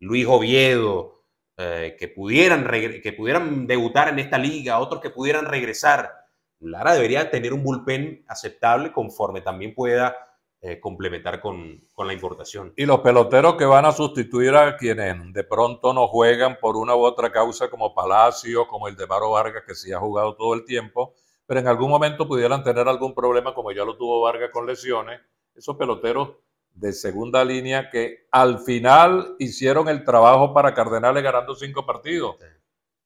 Luis 0.00 0.26
Oviedo, 0.26 1.22
eh, 1.56 1.96
que, 1.96 2.08
pudieran 2.08 2.66
que 2.68 3.14
pudieran 3.16 3.66
debutar 3.66 4.08
en 4.08 4.18
esta 4.18 4.36
liga, 4.36 4.80
otros 4.80 5.00
que 5.00 5.10
pudieran 5.10 5.46
regresar, 5.46 6.25
Lara 6.60 6.94
debería 6.94 7.30
tener 7.30 7.52
un 7.52 7.62
bullpen 7.62 8.24
aceptable 8.28 8.92
conforme 8.92 9.40
también 9.40 9.74
pueda 9.74 10.16
eh, 10.62 10.80
complementar 10.80 11.40
con, 11.40 11.86
la 11.98 12.12
importación. 12.12 12.72
Y 12.76 12.86
los 12.86 13.00
peloteros 13.00 13.56
que 13.56 13.66
van 13.66 13.84
a 13.84 13.92
sustituir 13.92 14.54
a 14.56 14.76
quienes 14.76 15.32
de 15.32 15.44
pronto 15.44 15.92
no 15.92 16.08
juegan 16.08 16.58
por 16.60 16.76
una 16.76 16.96
u 16.96 17.04
otra 17.04 17.30
causa, 17.30 17.68
como 17.68 17.94
Palacio, 17.94 18.66
como 18.66 18.88
el 18.88 18.96
de 18.96 19.06
Maro 19.06 19.32
Vargas, 19.32 19.64
que 19.66 19.74
sí 19.74 19.92
ha 19.92 20.00
jugado 20.00 20.34
todo 20.34 20.54
el 20.54 20.64
tiempo, 20.64 21.14
pero 21.46 21.60
en 21.60 21.68
algún 21.68 21.90
momento 21.90 22.26
pudieran 22.26 22.64
tener 22.64 22.88
algún 22.88 23.14
problema, 23.14 23.54
como 23.54 23.70
ya 23.70 23.84
lo 23.84 23.96
tuvo 23.96 24.22
Vargas 24.22 24.50
con 24.50 24.66
lesiones. 24.66 25.20
Esos 25.54 25.76
peloteros 25.76 26.30
de 26.72 26.92
segunda 26.92 27.44
línea 27.44 27.90
que 27.90 28.26
al 28.30 28.58
final 28.58 29.36
hicieron 29.38 29.88
el 29.88 30.04
trabajo 30.04 30.52
para 30.52 30.74
Cardenales 30.74 31.22
ganando 31.22 31.54
cinco 31.54 31.84
partidos. 31.86 32.36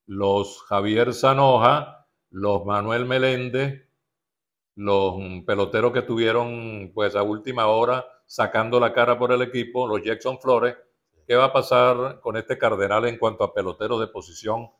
Los 0.06 0.62
Javier 0.62 1.12
Zanoja 1.12 1.99
los 2.30 2.64
Manuel 2.64 3.04
Meléndez, 3.06 3.86
los 4.76 5.14
peloteros 5.46 5.92
que 5.92 6.02
tuvieron 6.02 6.92
pues 6.94 7.14
a 7.16 7.22
última 7.22 7.66
hora, 7.66 8.06
sacando 8.26 8.78
la 8.80 8.92
cara 8.92 9.18
por 9.18 9.32
el 9.32 9.42
equipo, 9.42 9.86
los 9.86 10.02
Jackson 10.02 10.38
Flores. 10.40 10.76
¿Qué 11.26 11.36
va 11.36 11.46
a 11.46 11.52
pasar 11.52 12.20
con 12.20 12.36
este 12.36 12.58
Cardenal 12.58 13.06
en 13.06 13.18
cuanto 13.18 13.44
a 13.44 13.52
peloteros 13.52 14.00
de 14.00 14.08
posición 14.08 14.70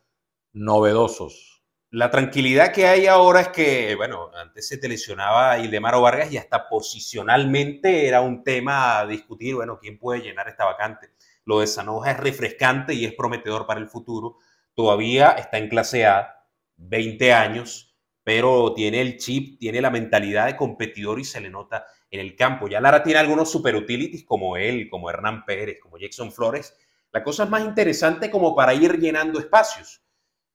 novedosos? 0.53 1.63
La 1.91 2.09
tranquilidad 2.09 2.71
que 2.71 2.87
hay 2.87 3.05
ahora 3.07 3.41
es 3.41 3.47
que, 3.49 3.95
bueno, 3.95 4.31
antes 4.33 4.65
se 4.65 4.77
te 4.77 4.87
lesionaba 4.87 5.59
Ildemaro 5.59 6.01
Vargas 6.01 6.31
y 6.31 6.37
hasta 6.37 6.69
posicionalmente 6.69 8.07
era 8.07 8.21
un 8.21 8.45
tema 8.45 8.99
a 8.99 9.05
discutir, 9.05 9.55
bueno, 9.55 9.77
quién 9.77 9.99
puede 9.99 10.21
llenar 10.21 10.47
esta 10.47 10.63
vacante. 10.63 11.09
Lo 11.43 11.59
de 11.59 11.67
Sanoja 11.67 12.11
es 12.11 12.17
refrescante 12.17 12.93
y 12.93 13.03
es 13.03 13.13
prometedor 13.13 13.65
para 13.67 13.81
el 13.81 13.89
futuro. 13.89 14.37
Todavía 14.73 15.31
está 15.31 15.57
en 15.57 15.67
clase 15.67 16.05
A, 16.05 16.40
20 16.81 17.33
años, 17.33 17.95
pero 18.23 18.73
tiene 18.73 19.01
el 19.01 19.17
chip, 19.17 19.59
tiene 19.59 19.81
la 19.81 19.89
mentalidad 19.89 20.47
de 20.47 20.55
competidor 20.55 21.19
y 21.19 21.23
se 21.23 21.41
le 21.41 21.49
nota 21.49 21.85
en 22.09 22.19
el 22.19 22.35
campo. 22.35 22.67
Ya 22.67 22.81
Lara 22.81 23.03
tiene 23.03 23.19
algunos 23.19 23.51
super 23.51 23.75
utilities 23.75 24.23
como 24.25 24.57
él, 24.57 24.89
como 24.89 25.09
Hernán 25.09 25.45
Pérez, 25.45 25.79
como 25.81 25.97
Jackson 25.97 26.31
Flores. 26.31 26.75
La 27.11 27.23
cosa 27.23 27.43
es 27.43 27.49
más 27.49 27.63
interesante 27.63 28.29
como 28.29 28.55
para 28.55 28.73
ir 28.73 28.99
llenando 28.99 29.39
espacios, 29.39 30.03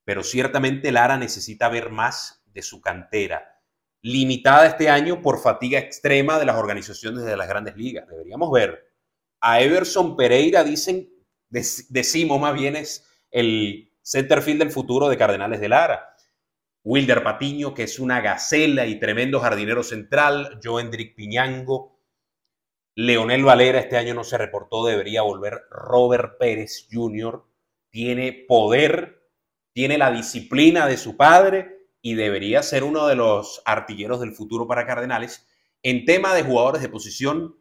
pero 0.05 0.23
ciertamente 0.23 0.93
Lara 0.93 1.17
necesita 1.17 1.69
ver 1.69 1.91
más 1.91 2.43
de 2.47 2.63
su 2.63 2.81
cantera, 2.81 3.61
limitada 4.03 4.67
este 4.67 4.89
año 4.89 5.21
por 5.21 5.41
fatiga 5.41 5.79
extrema 5.79 6.39
de 6.39 6.47
las 6.47 6.57
organizaciones 6.57 7.25
de 7.25 7.37
las 7.37 7.49
grandes 7.49 7.77
ligas. 7.77 8.09
Deberíamos 8.09 8.51
ver 8.51 8.93
a 9.41 9.61
Everson 9.61 10.17
Pereira, 10.17 10.65
dicen, 10.65 11.11
decimos 11.51 12.41
más 12.41 12.55
bien 12.55 12.77
es 12.77 13.07
el 13.31 13.93
centerfield 14.03 14.61
del 14.61 14.71
futuro 14.71 15.09
de 15.09 15.19
Cardenales 15.19 15.61
de 15.61 15.69
Lara. 15.69 16.16
Wilder 16.87 17.25
Patiño, 17.25 17.75
que 17.75 17.83
es 17.83 17.99
una 17.99 18.21
gacela 18.21 18.87
y 18.87 19.01
tremendo 19.01 19.41
jardinero 19.41 19.83
central, 19.83 20.61
Joe 20.63 20.81
Hendrik 20.81 21.17
Piñango, 21.17 21.99
Leonel 22.95 23.43
Valera, 23.43 23.81
este 23.81 23.97
año 23.97 24.15
no 24.15 24.23
se 24.23 24.39
reportó, 24.39 24.87
debería 24.87 25.23
volver 25.23 25.63
Robert 25.69 26.39
Pérez 26.39 26.87
Jr., 26.89 27.45
tiene 27.91 28.45
poder, 28.47 29.29
tiene 29.73 29.99
la 29.99 30.13
disciplina 30.13 30.87
de 30.87 30.97
su 30.97 31.17
padre 31.17 31.89
y 32.01 32.15
debería 32.15 32.63
ser 32.63 32.85
uno 32.85 33.09
de 33.09 33.17
los 33.17 33.63
artilleros 33.65 34.21
del 34.21 34.33
futuro 34.33 34.69
para 34.69 34.87
Cardenales. 34.87 35.45
En 35.83 36.05
tema 36.05 36.35
de 36.35 36.45
jugadores 36.45 36.83
de 36.83 36.89
posición, 36.89 37.57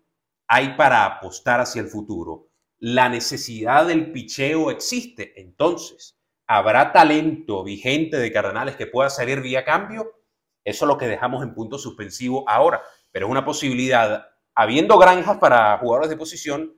hay 0.47 0.75
para 0.77 1.03
apostar 1.03 1.61
hacia 1.61 1.81
el 1.81 1.87
futuro. 1.87 2.51
La 2.77 3.09
necesidad 3.09 3.87
del 3.87 4.11
picheo 4.11 4.69
existe, 4.69 5.33
entonces 5.41 6.14
¿Habrá 6.47 6.93
talento 6.93 7.63
vigente 7.63 8.17
de 8.17 8.31
Cardenales 8.31 8.75
que 8.75 8.85
pueda 8.85 9.09
salir 9.09 9.41
vía 9.41 9.65
cambio? 9.65 10.11
Eso 10.63 10.85
es 10.85 10.87
lo 10.87 10.97
que 10.97 11.07
dejamos 11.07 11.43
en 11.43 11.53
punto 11.53 11.77
suspensivo 11.77 12.47
ahora, 12.47 12.81
pero 13.11 13.25
es 13.25 13.31
una 13.31 13.45
posibilidad, 13.45 14.27
habiendo 14.53 14.97
granjas 14.97 15.37
para 15.37 15.77
jugadores 15.79 16.09
de 16.09 16.17
posición 16.17 16.77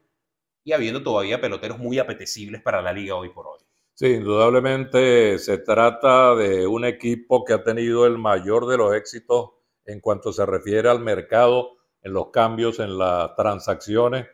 y 0.63 0.73
habiendo 0.73 1.03
todavía 1.03 1.41
peloteros 1.41 1.79
muy 1.79 1.99
apetecibles 1.99 2.61
para 2.61 2.81
la 2.81 2.93
liga 2.93 3.15
hoy 3.15 3.29
por 3.29 3.47
hoy. 3.47 3.59
Sí, 3.93 4.13
indudablemente 4.13 5.39
se 5.39 5.57
trata 5.57 6.35
de 6.35 6.67
un 6.67 6.85
equipo 6.85 7.43
que 7.43 7.53
ha 7.53 7.63
tenido 7.63 8.05
el 8.05 8.17
mayor 8.17 8.67
de 8.67 8.77
los 8.77 8.93
éxitos 8.93 9.51
en 9.85 10.01
cuanto 10.01 10.31
se 10.31 10.45
refiere 10.45 10.89
al 10.89 10.99
mercado, 10.99 11.77
en 12.01 12.13
los 12.13 12.29
cambios, 12.29 12.79
en 12.79 12.97
las 12.97 13.35
transacciones. 13.35 14.27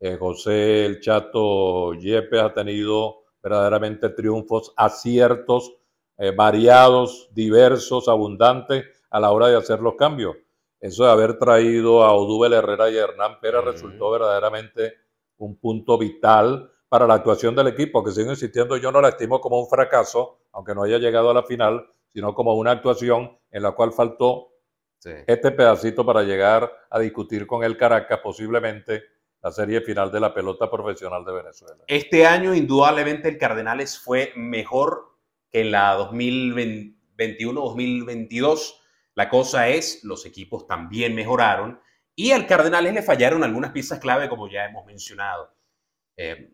Eh, 0.00 0.16
José 0.18 0.86
El 0.86 1.00
Chato 1.00 1.94
Yepes 1.94 2.40
ha 2.40 2.54
tenido 2.54 3.24
verdaderamente 3.48 4.10
triunfos, 4.10 4.72
aciertos 4.76 5.74
eh, 6.18 6.32
variados, 6.32 7.28
diversos, 7.32 8.08
abundantes 8.08 8.84
a 9.10 9.20
la 9.20 9.30
hora 9.30 9.48
de 9.48 9.56
hacer 9.56 9.80
los 9.80 9.94
cambios. 9.94 10.36
Eso 10.80 11.04
de 11.04 11.10
haber 11.10 11.38
traído 11.38 12.04
a 12.04 12.12
Odúbel 12.12 12.52
Herrera 12.52 12.90
y 12.90 12.98
a 12.98 13.04
Hernán 13.04 13.40
Pérez 13.40 13.64
resultó 13.64 14.10
verdaderamente 14.10 14.94
un 15.38 15.56
punto 15.56 15.96
vital 15.96 16.70
para 16.88 17.06
la 17.06 17.14
actuación 17.14 17.54
del 17.54 17.68
equipo, 17.68 18.02
que 18.02 18.10
sigue 18.10 18.30
insistiendo, 18.30 18.76
yo 18.76 18.90
no 18.90 19.00
la 19.00 19.10
estimo 19.10 19.40
como 19.40 19.60
un 19.60 19.68
fracaso, 19.68 20.40
aunque 20.52 20.74
no 20.74 20.82
haya 20.82 20.98
llegado 20.98 21.30
a 21.30 21.34
la 21.34 21.42
final, 21.42 21.86
sino 22.12 22.34
como 22.34 22.54
una 22.54 22.72
actuación 22.72 23.38
en 23.50 23.62
la 23.62 23.72
cual 23.72 23.92
faltó 23.92 24.48
este 25.26 25.52
pedacito 25.52 26.04
para 26.04 26.22
llegar 26.22 26.70
a 26.90 26.98
discutir 26.98 27.46
con 27.46 27.62
el 27.62 27.76
Caracas 27.76 28.18
posiblemente 28.22 29.04
la 29.42 29.50
serie 29.52 29.80
final 29.80 30.10
de 30.10 30.18
la 30.20 30.34
pelota 30.34 30.68
profesional 30.70 31.24
de 31.24 31.32
Venezuela. 31.32 31.82
Este 31.86 32.26
año, 32.26 32.52
indudablemente, 32.54 33.28
el 33.28 33.38
Cardenales 33.38 33.98
fue 33.98 34.32
mejor 34.36 35.16
que 35.50 35.62
en 35.62 35.70
la 35.70 35.96
2021-2022. 35.98 38.74
La 39.14 39.28
cosa 39.28 39.68
es, 39.68 40.02
los 40.04 40.24
equipos 40.26 40.66
también 40.66 41.14
mejoraron 41.14 41.80
y 42.14 42.32
al 42.32 42.46
Cardenales 42.46 42.94
le 42.94 43.02
fallaron 43.02 43.44
algunas 43.44 43.72
piezas 43.72 44.00
clave, 44.00 44.28
como 44.28 44.50
ya 44.50 44.64
hemos 44.64 44.84
mencionado. 44.84 45.54
Eh, 46.16 46.52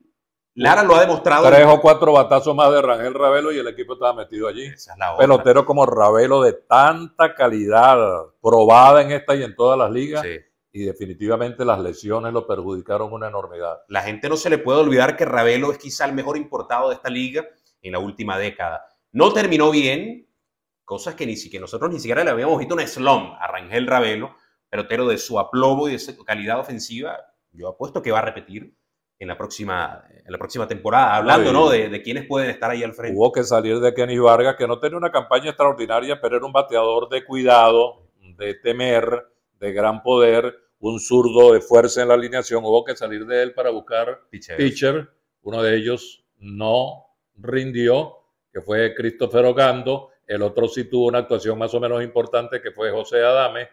Lara 0.56 0.84
lo 0.84 0.94
ha 0.94 1.00
demostrado. 1.00 1.48
Tres 1.48 1.66
o 1.66 1.80
cuatro 1.80 2.12
batazos 2.12 2.54
más 2.54 2.70
de 2.70 2.80
Rangel 2.80 3.14
Ravelo 3.14 3.50
y 3.50 3.58
el 3.58 3.66
equipo 3.66 3.94
estaba 3.94 4.12
metido 4.12 4.46
allí. 4.46 4.70
Pelotero 5.18 5.64
como 5.64 5.84
Ravelo 5.84 6.42
de 6.42 6.52
tanta 6.52 7.34
calidad, 7.34 7.98
probada 8.40 9.02
en 9.02 9.10
esta 9.10 9.34
y 9.34 9.42
en 9.42 9.56
todas 9.56 9.76
las 9.76 9.90
ligas. 9.90 10.22
Sí 10.22 10.38
y 10.74 10.82
definitivamente 10.82 11.64
las 11.64 11.78
lesiones 11.78 12.32
lo 12.32 12.48
perjudicaron 12.48 13.12
una 13.12 13.28
enormidad. 13.28 13.82
La 13.86 14.02
gente 14.02 14.28
no 14.28 14.36
se 14.36 14.50
le 14.50 14.58
puede 14.58 14.80
olvidar 14.80 15.16
que 15.16 15.24
Ravelo 15.24 15.70
es 15.70 15.78
quizá 15.78 16.04
el 16.04 16.14
mejor 16.14 16.36
importado 16.36 16.88
de 16.88 16.96
esta 16.96 17.08
liga 17.10 17.46
en 17.80 17.92
la 17.92 18.00
última 18.00 18.36
década. 18.36 18.84
No 19.12 19.32
terminó 19.32 19.70
bien, 19.70 20.28
cosas 20.84 21.14
que 21.14 21.26
ni 21.26 21.36
siquiera 21.36 21.62
nosotros 21.62 21.92
ni 21.92 22.00
siquiera 22.00 22.24
le 22.24 22.30
habíamos 22.30 22.58
visto 22.58 22.74
un 22.74 22.80
slump 22.80 23.34
a 23.38 23.46
Rangel 23.46 23.86
Ravelo, 23.86 24.34
pero 24.68 25.06
de 25.06 25.16
su 25.16 25.38
aplomo 25.38 25.88
y 25.88 25.92
de 25.92 26.00
su 26.00 26.24
calidad 26.24 26.58
ofensiva, 26.58 27.20
yo 27.52 27.68
apuesto 27.68 28.02
que 28.02 28.10
va 28.10 28.18
a 28.18 28.22
repetir 28.22 28.76
en 29.20 29.28
la 29.28 29.38
próxima, 29.38 30.02
en 30.10 30.32
la 30.32 30.38
próxima 30.38 30.66
temporada, 30.66 31.14
hablando 31.14 31.52
¿no? 31.52 31.68
De, 31.70 31.88
de 31.88 32.02
quiénes 32.02 32.26
pueden 32.26 32.50
estar 32.50 32.72
ahí 32.72 32.82
al 32.82 32.94
frente. 32.94 33.16
Hubo 33.16 33.30
que 33.30 33.44
salir 33.44 33.78
de 33.78 33.94
Kenny 33.94 34.18
Vargas, 34.18 34.56
que 34.56 34.66
no 34.66 34.80
tenía 34.80 34.98
una 34.98 35.12
campaña 35.12 35.50
extraordinaria, 35.50 36.20
pero 36.20 36.38
era 36.38 36.44
un 36.44 36.52
bateador 36.52 37.08
de 37.08 37.24
cuidado, 37.24 38.08
de 38.36 38.54
temer, 38.54 39.22
de 39.60 39.72
gran 39.72 40.02
poder, 40.02 40.63
un 40.84 41.00
zurdo 41.00 41.54
de 41.54 41.62
fuerza 41.62 42.02
en 42.02 42.08
la 42.08 42.14
alineación, 42.14 42.62
hubo 42.62 42.84
que 42.84 42.94
salir 42.94 43.24
de 43.24 43.42
él 43.42 43.54
para 43.54 43.70
buscar 43.70 44.28
pitcher. 44.28 45.08
Uno 45.40 45.62
de 45.62 45.76
ellos 45.76 46.26
no 46.36 47.06
rindió, 47.36 48.18
que 48.52 48.60
fue 48.60 48.94
Christopher 48.94 49.46
Ogando. 49.46 50.10
El 50.26 50.42
otro 50.42 50.68
sí 50.68 50.84
tuvo 50.84 51.06
una 51.06 51.20
actuación 51.20 51.58
más 51.58 51.72
o 51.72 51.80
menos 51.80 52.02
importante, 52.02 52.60
que 52.60 52.70
fue 52.70 52.90
José 52.90 53.22
Adame, 53.22 53.68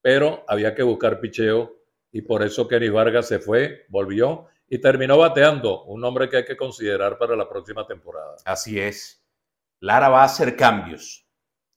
pero 0.00 0.42
había 0.48 0.74
que 0.74 0.82
buscar 0.82 1.20
picheo 1.20 1.70
y 2.10 2.22
por 2.22 2.42
eso 2.42 2.66
Kenny 2.66 2.88
Vargas 2.88 3.28
se 3.28 3.40
fue, 3.40 3.84
volvió 3.90 4.46
y 4.66 4.78
terminó 4.78 5.18
bateando, 5.18 5.84
un 5.84 6.00
nombre 6.00 6.30
que 6.30 6.38
hay 6.38 6.44
que 6.46 6.56
considerar 6.56 7.18
para 7.18 7.36
la 7.36 7.46
próxima 7.46 7.86
temporada. 7.86 8.36
Así 8.46 8.80
es. 8.80 9.22
Lara 9.80 10.08
va 10.08 10.22
a 10.22 10.24
hacer 10.24 10.56
cambios, 10.56 11.26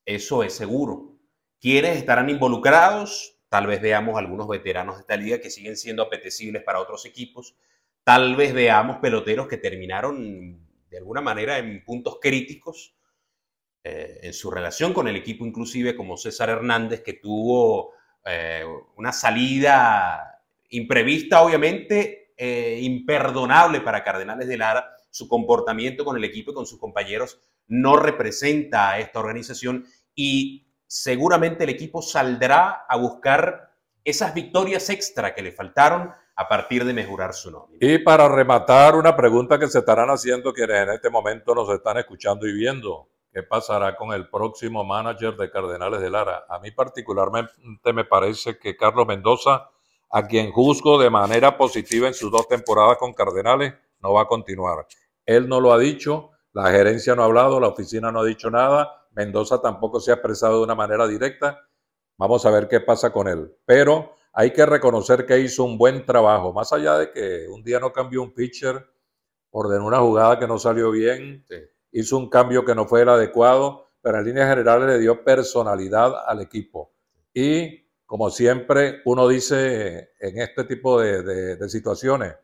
eso 0.06 0.44
es 0.44 0.54
seguro. 0.54 1.18
¿Quiénes 1.60 1.98
estarán 1.98 2.30
involucrados? 2.30 3.37
Tal 3.50 3.68
vez 3.68 3.82
veamos 3.82 4.18
algunos 4.18 4.48
veteranos 4.48 4.96
de 4.96 5.02
esta 5.02 5.16
liga 5.16 5.40
que 5.40 5.50
siguen 5.50 5.78
siendo 5.78 6.04
apetecibles 6.04 6.64
para 6.64 6.80
otros 6.80 7.06
equipos. 7.06 7.56
Tal 8.04 8.36
vez 8.36 8.54
veamos 8.54 8.98
peloteros 8.98 9.48
que 9.48 9.58
terminaron 9.58 10.68
de 10.90 10.98
alguna 10.98 11.22
manera 11.22 11.58
en 11.58 11.84
puntos 11.84 12.20
críticos 12.22 12.96
eh, 13.84 14.20
en 14.24 14.34
su 14.34 14.52
relación 14.52 14.94
con 14.94 15.08
el 15.08 15.16
equipo, 15.16 15.46
inclusive 15.46 15.96
como 15.96 16.18
César 16.18 16.50
Hernández, 16.50 17.02
que 17.02 17.14
tuvo 17.14 17.94
eh, 18.26 18.66
una 18.98 19.14
salida 19.14 20.44
imprevista, 20.70 21.42
obviamente, 21.42 22.34
eh, 22.36 22.80
imperdonable 22.82 23.80
para 23.82 24.04
Cardenales 24.04 24.48
de 24.48 24.58
Lara. 24.58 24.90
Su 25.10 25.30
comportamiento 25.30 26.04
con 26.04 26.18
el 26.18 26.24
equipo 26.26 26.52
y 26.52 26.54
con 26.54 26.66
sus 26.66 26.80
compañeros 26.80 27.40
no 27.68 27.96
representa 27.96 28.92
a 28.92 29.00
esta 29.00 29.20
organización 29.20 29.86
y 30.14 30.67
seguramente 30.88 31.66
el 31.66 31.70
equipo 31.70 32.02
saldrá 32.02 32.86
a 32.88 32.98
buscar 32.98 33.72
esas 34.04 34.34
victorias 34.34 34.90
extra 34.90 35.36
que 35.36 35.42
le 35.42 35.52
faltaron 35.52 36.12
a 36.36 36.48
partir 36.48 36.86
de 36.86 36.94
mejorar 36.94 37.34
su 37.34 37.52
nombre. 37.52 37.78
Y 37.82 37.98
para 38.00 38.30
rematar, 38.30 38.96
una 38.96 39.16
pregunta 39.16 39.60
que 39.60 39.68
se 39.68 39.80
estarán 39.80 40.10
haciendo 40.10 40.54
quienes 40.54 40.84
en 40.84 40.90
este 40.90 41.10
momento 41.10 41.54
nos 41.54 41.70
están 41.70 41.98
escuchando 41.98 42.48
y 42.48 42.54
viendo. 42.54 43.10
¿Qué 43.34 43.44
pasará 43.44 43.96
con 43.96 44.14
el 44.14 44.30
próximo 44.30 44.84
manager 44.84 45.36
de 45.36 45.52
Cardenales 45.52 46.00
de 46.00 46.10
Lara? 46.10 46.46
A 46.48 46.60
mí 46.60 46.72
particularmente 46.72 47.94
me 47.94 48.06
parece 48.06 48.58
que 48.58 48.78
Carlos 48.78 49.06
Mendoza, 49.06 49.70
a 50.10 50.26
quien 50.26 50.52
juzgo 50.52 50.98
de 50.98 51.10
manera 51.10 51.58
positiva 51.58 52.08
en 52.08 52.14
sus 52.14 52.32
dos 52.32 52.48
temporadas 52.48 52.98
con 52.98 53.14
Cardenales, 53.14 53.74
no 54.00 54.14
va 54.14 54.22
a 54.22 54.28
continuar. 54.28 54.88
Él 55.26 55.50
no 55.50 55.60
lo 55.60 55.74
ha 55.74 55.78
dicho, 55.78 56.32
la 56.54 56.72
gerencia 56.72 57.16
no 57.16 57.24
ha 57.24 57.26
hablado, 57.26 57.60
la 57.60 57.68
oficina 57.68 58.12
no 58.12 58.22
ha 58.22 58.26
dicho 58.26 58.50
nada, 58.50 58.97
Mendoza 59.18 59.60
tampoco 59.60 60.00
se 60.00 60.12
ha 60.12 60.14
expresado 60.14 60.60
de 60.60 60.64
una 60.64 60.76
manera 60.76 61.08
directa. 61.08 61.68
Vamos 62.18 62.46
a 62.46 62.52
ver 62.52 62.68
qué 62.68 62.80
pasa 62.80 63.12
con 63.12 63.28
él. 63.28 63.52
Pero 63.66 64.16
hay 64.32 64.52
que 64.52 64.64
reconocer 64.66 65.26
que 65.26 65.40
hizo 65.40 65.64
un 65.64 65.80
buen 65.80 66.06
trabajo, 66.06 66.54
más 66.54 66.72
allá 66.72 67.00
de 67.00 67.12
que 67.12 67.48
un 67.50 67.64
día 67.64 67.80
no 67.80 67.92
cambió 67.92 68.22
un 68.22 68.32
pitcher, 68.32 68.86
ordenó 69.50 69.88
una 69.88 70.00
jugada 70.00 70.38
que 70.38 70.48
no 70.48 70.60
salió 70.60 70.92
bien, 70.92 71.44
hizo 71.92 72.18
un 72.18 72.30
cambio 72.30 72.64
que 72.64 72.76
no 72.76 72.86
fue 72.86 73.02
el 73.02 73.10
adecuado, 73.10 73.88
pero 74.00 74.20
en 74.20 74.26
líneas 74.26 74.50
generales 74.50 74.88
le 74.88 75.00
dio 75.00 75.24
personalidad 75.24 76.14
al 76.28 76.42
equipo. 76.42 76.94
Y 77.34 77.88
como 78.06 78.30
siempre 78.30 79.02
uno 79.06 79.28
dice 79.28 80.12
en 80.20 80.40
este 80.40 80.66
tipo 80.66 81.02
de, 81.02 81.68
situaciones, 81.70 82.36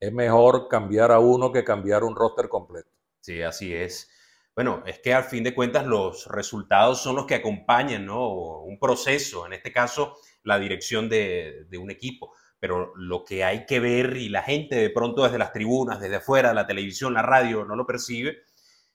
es 0.00 0.12
mejor 0.12 0.66
cambiar 0.66 1.12
a 1.12 1.20
uno 1.20 1.52
que 1.52 1.62
cambiar 1.62 2.02
un 2.02 2.16
roster 2.16 2.48
completo. 2.48 2.90
Sí, 3.20 3.42
así 3.42 3.72
es. 3.72 4.10
Bueno, 4.56 4.82
es 4.86 5.00
que 5.00 5.12
al 5.12 5.24
fin 5.24 5.44
de 5.44 5.54
cuentas 5.54 5.84
los 5.84 6.26
resultados 6.28 7.02
son 7.02 7.14
los 7.14 7.26
que 7.26 7.34
acompañan 7.34 8.06
¿no? 8.06 8.62
un 8.62 8.78
proceso, 8.78 9.44
en 9.44 9.52
este 9.52 9.70
caso 9.70 10.16
la 10.44 10.58
dirección 10.58 11.10
de, 11.10 11.68
un 11.78 11.90
equipo. 11.90 12.32
Pero 12.58 12.94
lo 12.96 13.22
que 13.22 13.44
hay 13.44 13.66
que 13.66 13.80
ver 13.80 14.16
y 14.16 14.30
la 14.30 14.42
gente 14.42 14.76
de 14.76 14.88
pronto 14.88 15.24
desde 15.24 15.36
las 15.36 15.52
tribunas, 15.52 16.00
desde 16.00 16.16
afuera, 16.16 16.54
la 16.54 16.66
televisión, 16.66 17.12
la 17.12 17.20
radio, 17.20 17.66
no 17.66 17.76
lo 17.76 17.86
percibe, 17.86 18.44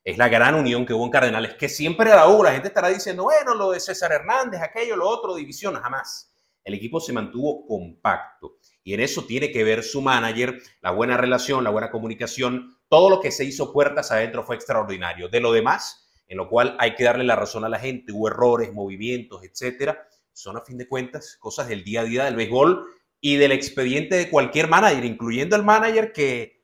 es 0.04 0.18
la 0.18 0.30
gran 0.30 0.56
unión 0.56 0.84
que 0.84 0.96
hubo 0.96 1.06
en 1.06 1.12
Cardenales, 1.12 1.54
que 1.54 1.70
siempre 1.70 2.10
la 2.10 2.28
hubo. 2.28 2.44
La 2.44 2.54
gente 2.54 2.70
estará 2.70 2.88
diciendo, 2.88 3.22
bueno, 3.24 3.54
lo 3.54 3.70
de 3.70 3.80
César 3.80 4.12
Hernández, 4.12 4.62
aquello, 4.64 4.96
lo 4.96 5.08
otro, 5.08 5.36
división, 5.36 5.76
jamás. 5.76 6.31
El 6.64 6.74
equipo 6.74 7.00
se 7.00 7.14
mantuvo 7.14 7.66
compacto. 7.66 8.58
Y 8.84 8.94
en 8.94 9.00
eso 9.00 9.26
tiene 9.26 9.52
que 9.52 9.64
ver 9.64 9.84
su 9.84 10.02
manager, 10.02 10.60
la 10.82 10.92
buena 10.92 11.18
relación, 11.18 11.64
la 11.64 11.70
buena 11.70 11.92
comunicación. 11.92 12.78
Todo 12.90 13.10
lo 13.10 13.20
que 13.20 13.32
se 13.32 13.46
hizo 13.46 13.74
puertas 13.74 14.12
adentro 14.12 14.44
fue 14.44 14.56
extraordinario. 14.56 15.30
De 15.30 15.40
lo 15.40 15.52
demás, 15.52 16.10
en 16.28 16.38
lo 16.38 16.50
cual 16.50 16.76
hay 16.80 16.96
que 16.96 17.04
darle 17.04 17.24
la 17.24 17.36
razón 17.36 17.66
a 17.66 17.70
la 17.70 17.80
gente, 17.80 18.12
hubo 18.12 18.28
errores, 18.28 18.74
movimientos, 18.74 19.44
etcétera. 19.44 20.08
Son 20.34 20.56
a 20.58 20.62
fin 20.62 20.78
de 20.78 20.88
cuentas 20.88 21.38
cosas 21.40 21.68
del 21.68 21.84
día 21.84 22.02
a 22.02 22.06
día 22.06 22.26
del 22.26 22.36
béisbol 22.36 22.86
y 23.20 23.36
del 23.36 23.52
expediente 23.52 24.16
de 24.16 24.30
cualquier 24.30 24.68
manager, 24.68 25.06
incluyendo 25.06 25.56
el 25.56 25.64
manager 25.64 26.14
que 26.14 26.61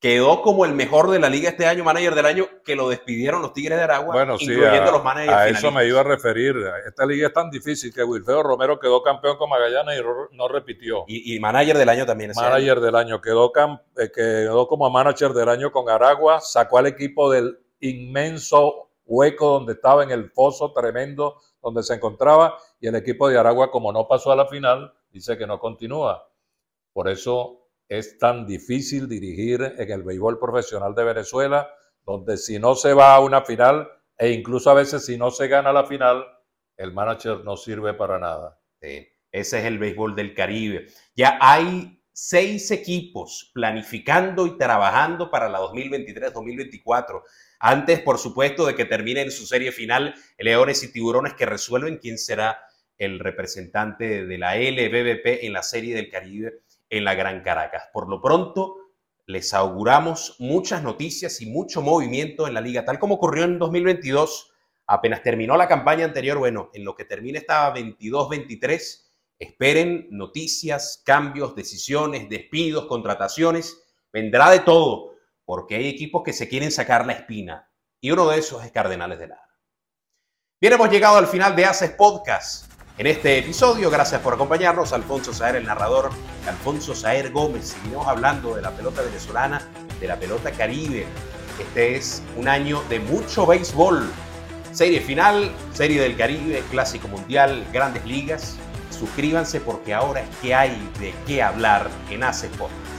quedó 0.00 0.42
como 0.42 0.64
el 0.64 0.74
mejor 0.74 1.10
de 1.10 1.18
la 1.18 1.28
liga 1.28 1.50
este 1.50 1.66
año, 1.66 1.82
manager 1.82 2.14
del 2.14 2.26
año, 2.26 2.46
que 2.64 2.76
lo 2.76 2.88
despidieron 2.88 3.42
los 3.42 3.52
Tigres 3.52 3.78
de 3.78 3.84
Aragua, 3.84 4.14
bueno, 4.14 4.36
incluyendo 4.38 4.92
los 4.92 5.02
managers. 5.02 5.36
A 5.36 5.48
eso 5.48 5.72
me 5.72 5.86
iba 5.86 6.00
a 6.00 6.04
referir. 6.04 6.56
Esta 6.86 7.04
liga 7.04 7.26
es 7.28 7.32
tan 7.32 7.50
difícil 7.50 7.92
que 7.92 8.04
Wilfredo 8.04 8.42
Romero 8.42 8.78
quedó 8.78 9.02
campeón 9.02 9.36
con 9.36 9.50
Magallanes 9.50 10.00
y 10.00 10.36
no 10.36 10.48
repitió. 10.48 11.04
Y, 11.08 11.38
manager 11.40 11.76
del 11.76 11.88
año 11.88 12.06
también. 12.06 12.32
Manager 12.34 12.80
del 12.80 12.94
año. 12.94 13.20
Quedó, 13.20 13.52
eh, 13.96 14.10
quedó 14.14 14.68
como 14.68 14.88
manager 14.90 15.32
del 15.32 15.48
año 15.48 15.72
con 15.72 15.88
Aragua, 15.88 16.40
sacó 16.40 16.78
al 16.78 16.86
equipo 16.86 17.30
del 17.30 17.58
inmenso 17.80 18.90
hueco 19.04 19.52
donde 19.52 19.72
estaba 19.72 20.04
en 20.04 20.10
el 20.10 20.30
foso 20.30 20.72
tremendo 20.72 21.40
donde 21.62 21.82
se 21.82 21.94
encontraba 21.94 22.58
y 22.78 22.88
el 22.88 22.94
equipo 22.94 23.28
de 23.28 23.38
Aragua 23.38 23.70
como 23.70 23.90
no 23.90 24.06
pasó 24.06 24.30
a 24.32 24.36
la 24.36 24.46
final 24.46 24.92
dice 25.10 25.36
que 25.36 25.46
no 25.46 25.58
continúa. 25.58 26.28
Por 26.92 27.08
eso 27.08 27.57
es 27.88 28.18
tan 28.18 28.46
difícil 28.46 29.08
dirigir 29.08 29.74
en 29.78 29.90
el 29.90 30.02
béisbol 30.02 30.38
profesional 30.38 30.94
de 30.94 31.04
Venezuela, 31.04 31.68
donde 32.04 32.36
si 32.36 32.58
no 32.58 32.74
se 32.74 32.92
va 32.92 33.14
a 33.14 33.20
una 33.20 33.42
final 33.42 33.88
e 34.16 34.30
incluso 34.30 34.70
a 34.70 34.74
veces 34.74 35.06
si 35.06 35.16
no 35.16 35.30
se 35.30 35.48
gana 35.48 35.72
la 35.72 35.84
final, 35.84 36.24
el 36.76 36.92
manager 36.92 37.44
no 37.44 37.56
sirve 37.56 37.94
para 37.94 38.18
nada. 38.18 38.60
ese 38.80 39.08
es 39.32 39.64
el 39.64 39.78
béisbol 39.78 40.14
del 40.14 40.34
Caribe. 40.34 40.86
Ya 41.14 41.38
hay 41.40 42.02
seis 42.12 42.70
equipos 42.70 43.50
planificando 43.54 44.46
y 44.46 44.58
trabajando 44.58 45.30
para 45.30 45.48
la 45.48 45.60
2023-2024. 45.60 47.22
Antes, 47.60 48.00
por 48.00 48.18
supuesto, 48.18 48.66
de 48.66 48.74
que 48.74 48.84
terminen 48.84 49.30
su 49.30 49.46
serie 49.46 49.72
final, 49.72 50.14
Leones 50.36 50.82
y 50.82 50.92
Tiburones 50.92 51.34
que 51.34 51.46
resuelven 51.46 51.98
quién 51.98 52.18
será 52.18 52.58
el 52.96 53.20
representante 53.20 54.26
de 54.26 54.38
la 54.38 54.56
LBBP 54.56 55.44
en 55.44 55.52
la 55.52 55.62
serie 55.62 55.94
del 55.94 56.10
Caribe 56.10 56.62
en 56.90 57.04
la 57.04 57.14
Gran 57.14 57.42
Caracas. 57.42 57.84
Por 57.92 58.08
lo 58.08 58.20
pronto, 58.20 58.76
les 59.26 59.52
auguramos 59.52 60.36
muchas 60.38 60.82
noticias 60.82 61.40
y 61.42 61.46
mucho 61.46 61.82
movimiento 61.82 62.48
en 62.48 62.54
la 62.54 62.60
liga, 62.60 62.84
tal 62.84 62.98
como 62.98 63.16
ocurrió 63.16 63.44
en 63.44 63.58
2022. 63.58 64.52
Apenas 64.86 65.22
terminó 65.22 65.56
la 65.56 65.68
campaña 65.68 66.06
anterior, 66.06 66.38
bueno, 66.38 66.70
en 66.72 66.84
lo 66.84 66.94
que 66.94 67.04
termina 67.04 67.38
esta 67.38 67.74
22-23, 67.74 69.04
esperen 69.38 70.08
noticias, 70.10 71.02
cambios, 71.04 71.54
decisiones, 71.54 72.28
despidos, 72.28 72.86
contrataciones, 72.86 73.84
vendrá 74.12 74.50
de 74.50 74.60
todo, 74.60 75.12
porque 75.44 75.76
hay 75.76 75.88
equipos 75.88 76.22
que 76.24 76.32
se 76.32 76.48
quieren 76.48 76.72
sacar 76.72 77.04
la 77.04 77.12
espina, 77.12 77.70
y 78.00 78.10
uno 78.10 78.28
de 78.28 78.38
esos 78.38 78.64
es 78.64 78.72
Cardenales 78.72 79.18
de 79.18 79.28
Lara. 79.28 79.48
Bien, 80.60 80.72
hemos 80.72 80.90
llegado 80.90 81.18
al 81.18 81.26
final 81.26 81.54
de 81.54 81.66
Haces 81.66 81.90
Podcast 81.90 82.77
en 82.98 83.06
este 83.06 83.38
episodio. 83.38 83.90
Gracias 83.90 84.20
por 84.20 84.34
acompañarnos. 84.34 84.92
Alfonso 84.92 85.32
Saer, 85.32 85.56
el 85.56 85.64
narrador, 85.64 86.10
Alfonso 86.46 86.94
Saer 86.94 87.30
Gómez. 87.30 87.76
Seguimos 87.80 88.06
hablando 88.06 88.56
de 88.56 88.62
la 88.62 88.72
pelota 88.72 89.02
venezolana, 89.02 89.62
de 90.00 90.08
la 90.08 90.16
pelota 90.16 90.50
caribe. 90.50 91.06
Este 91.58 91.96
es 91.96 92.22
un 92.36 92.48
año 92.48 92.82
de 92.88 93.00
mucho 93.00 93.46
béisbol. 93.46 94.10
Serie 94.72 95.00
final, 95.00 95.50
Serie 95.72 96.00
del 96.00 96.16
Caribe, 96.16 96.62
Clásico 96.70 97.08
Mundial, 97.08 97.66
Grandes 97.72 98.04
Ligas. 98.04 98.56
Suscríbanse 98.90 99.60
porque 99.60 99.94
ahora 99.94 100.20
es 100.20 100.36
que 100.42 100.54
hay 100.54 100.90
de 101.00 101.14
qué 101.26 101.42
hablar 101.42 101.88
en 102.10 102.20
Podcast. 102.20 102.97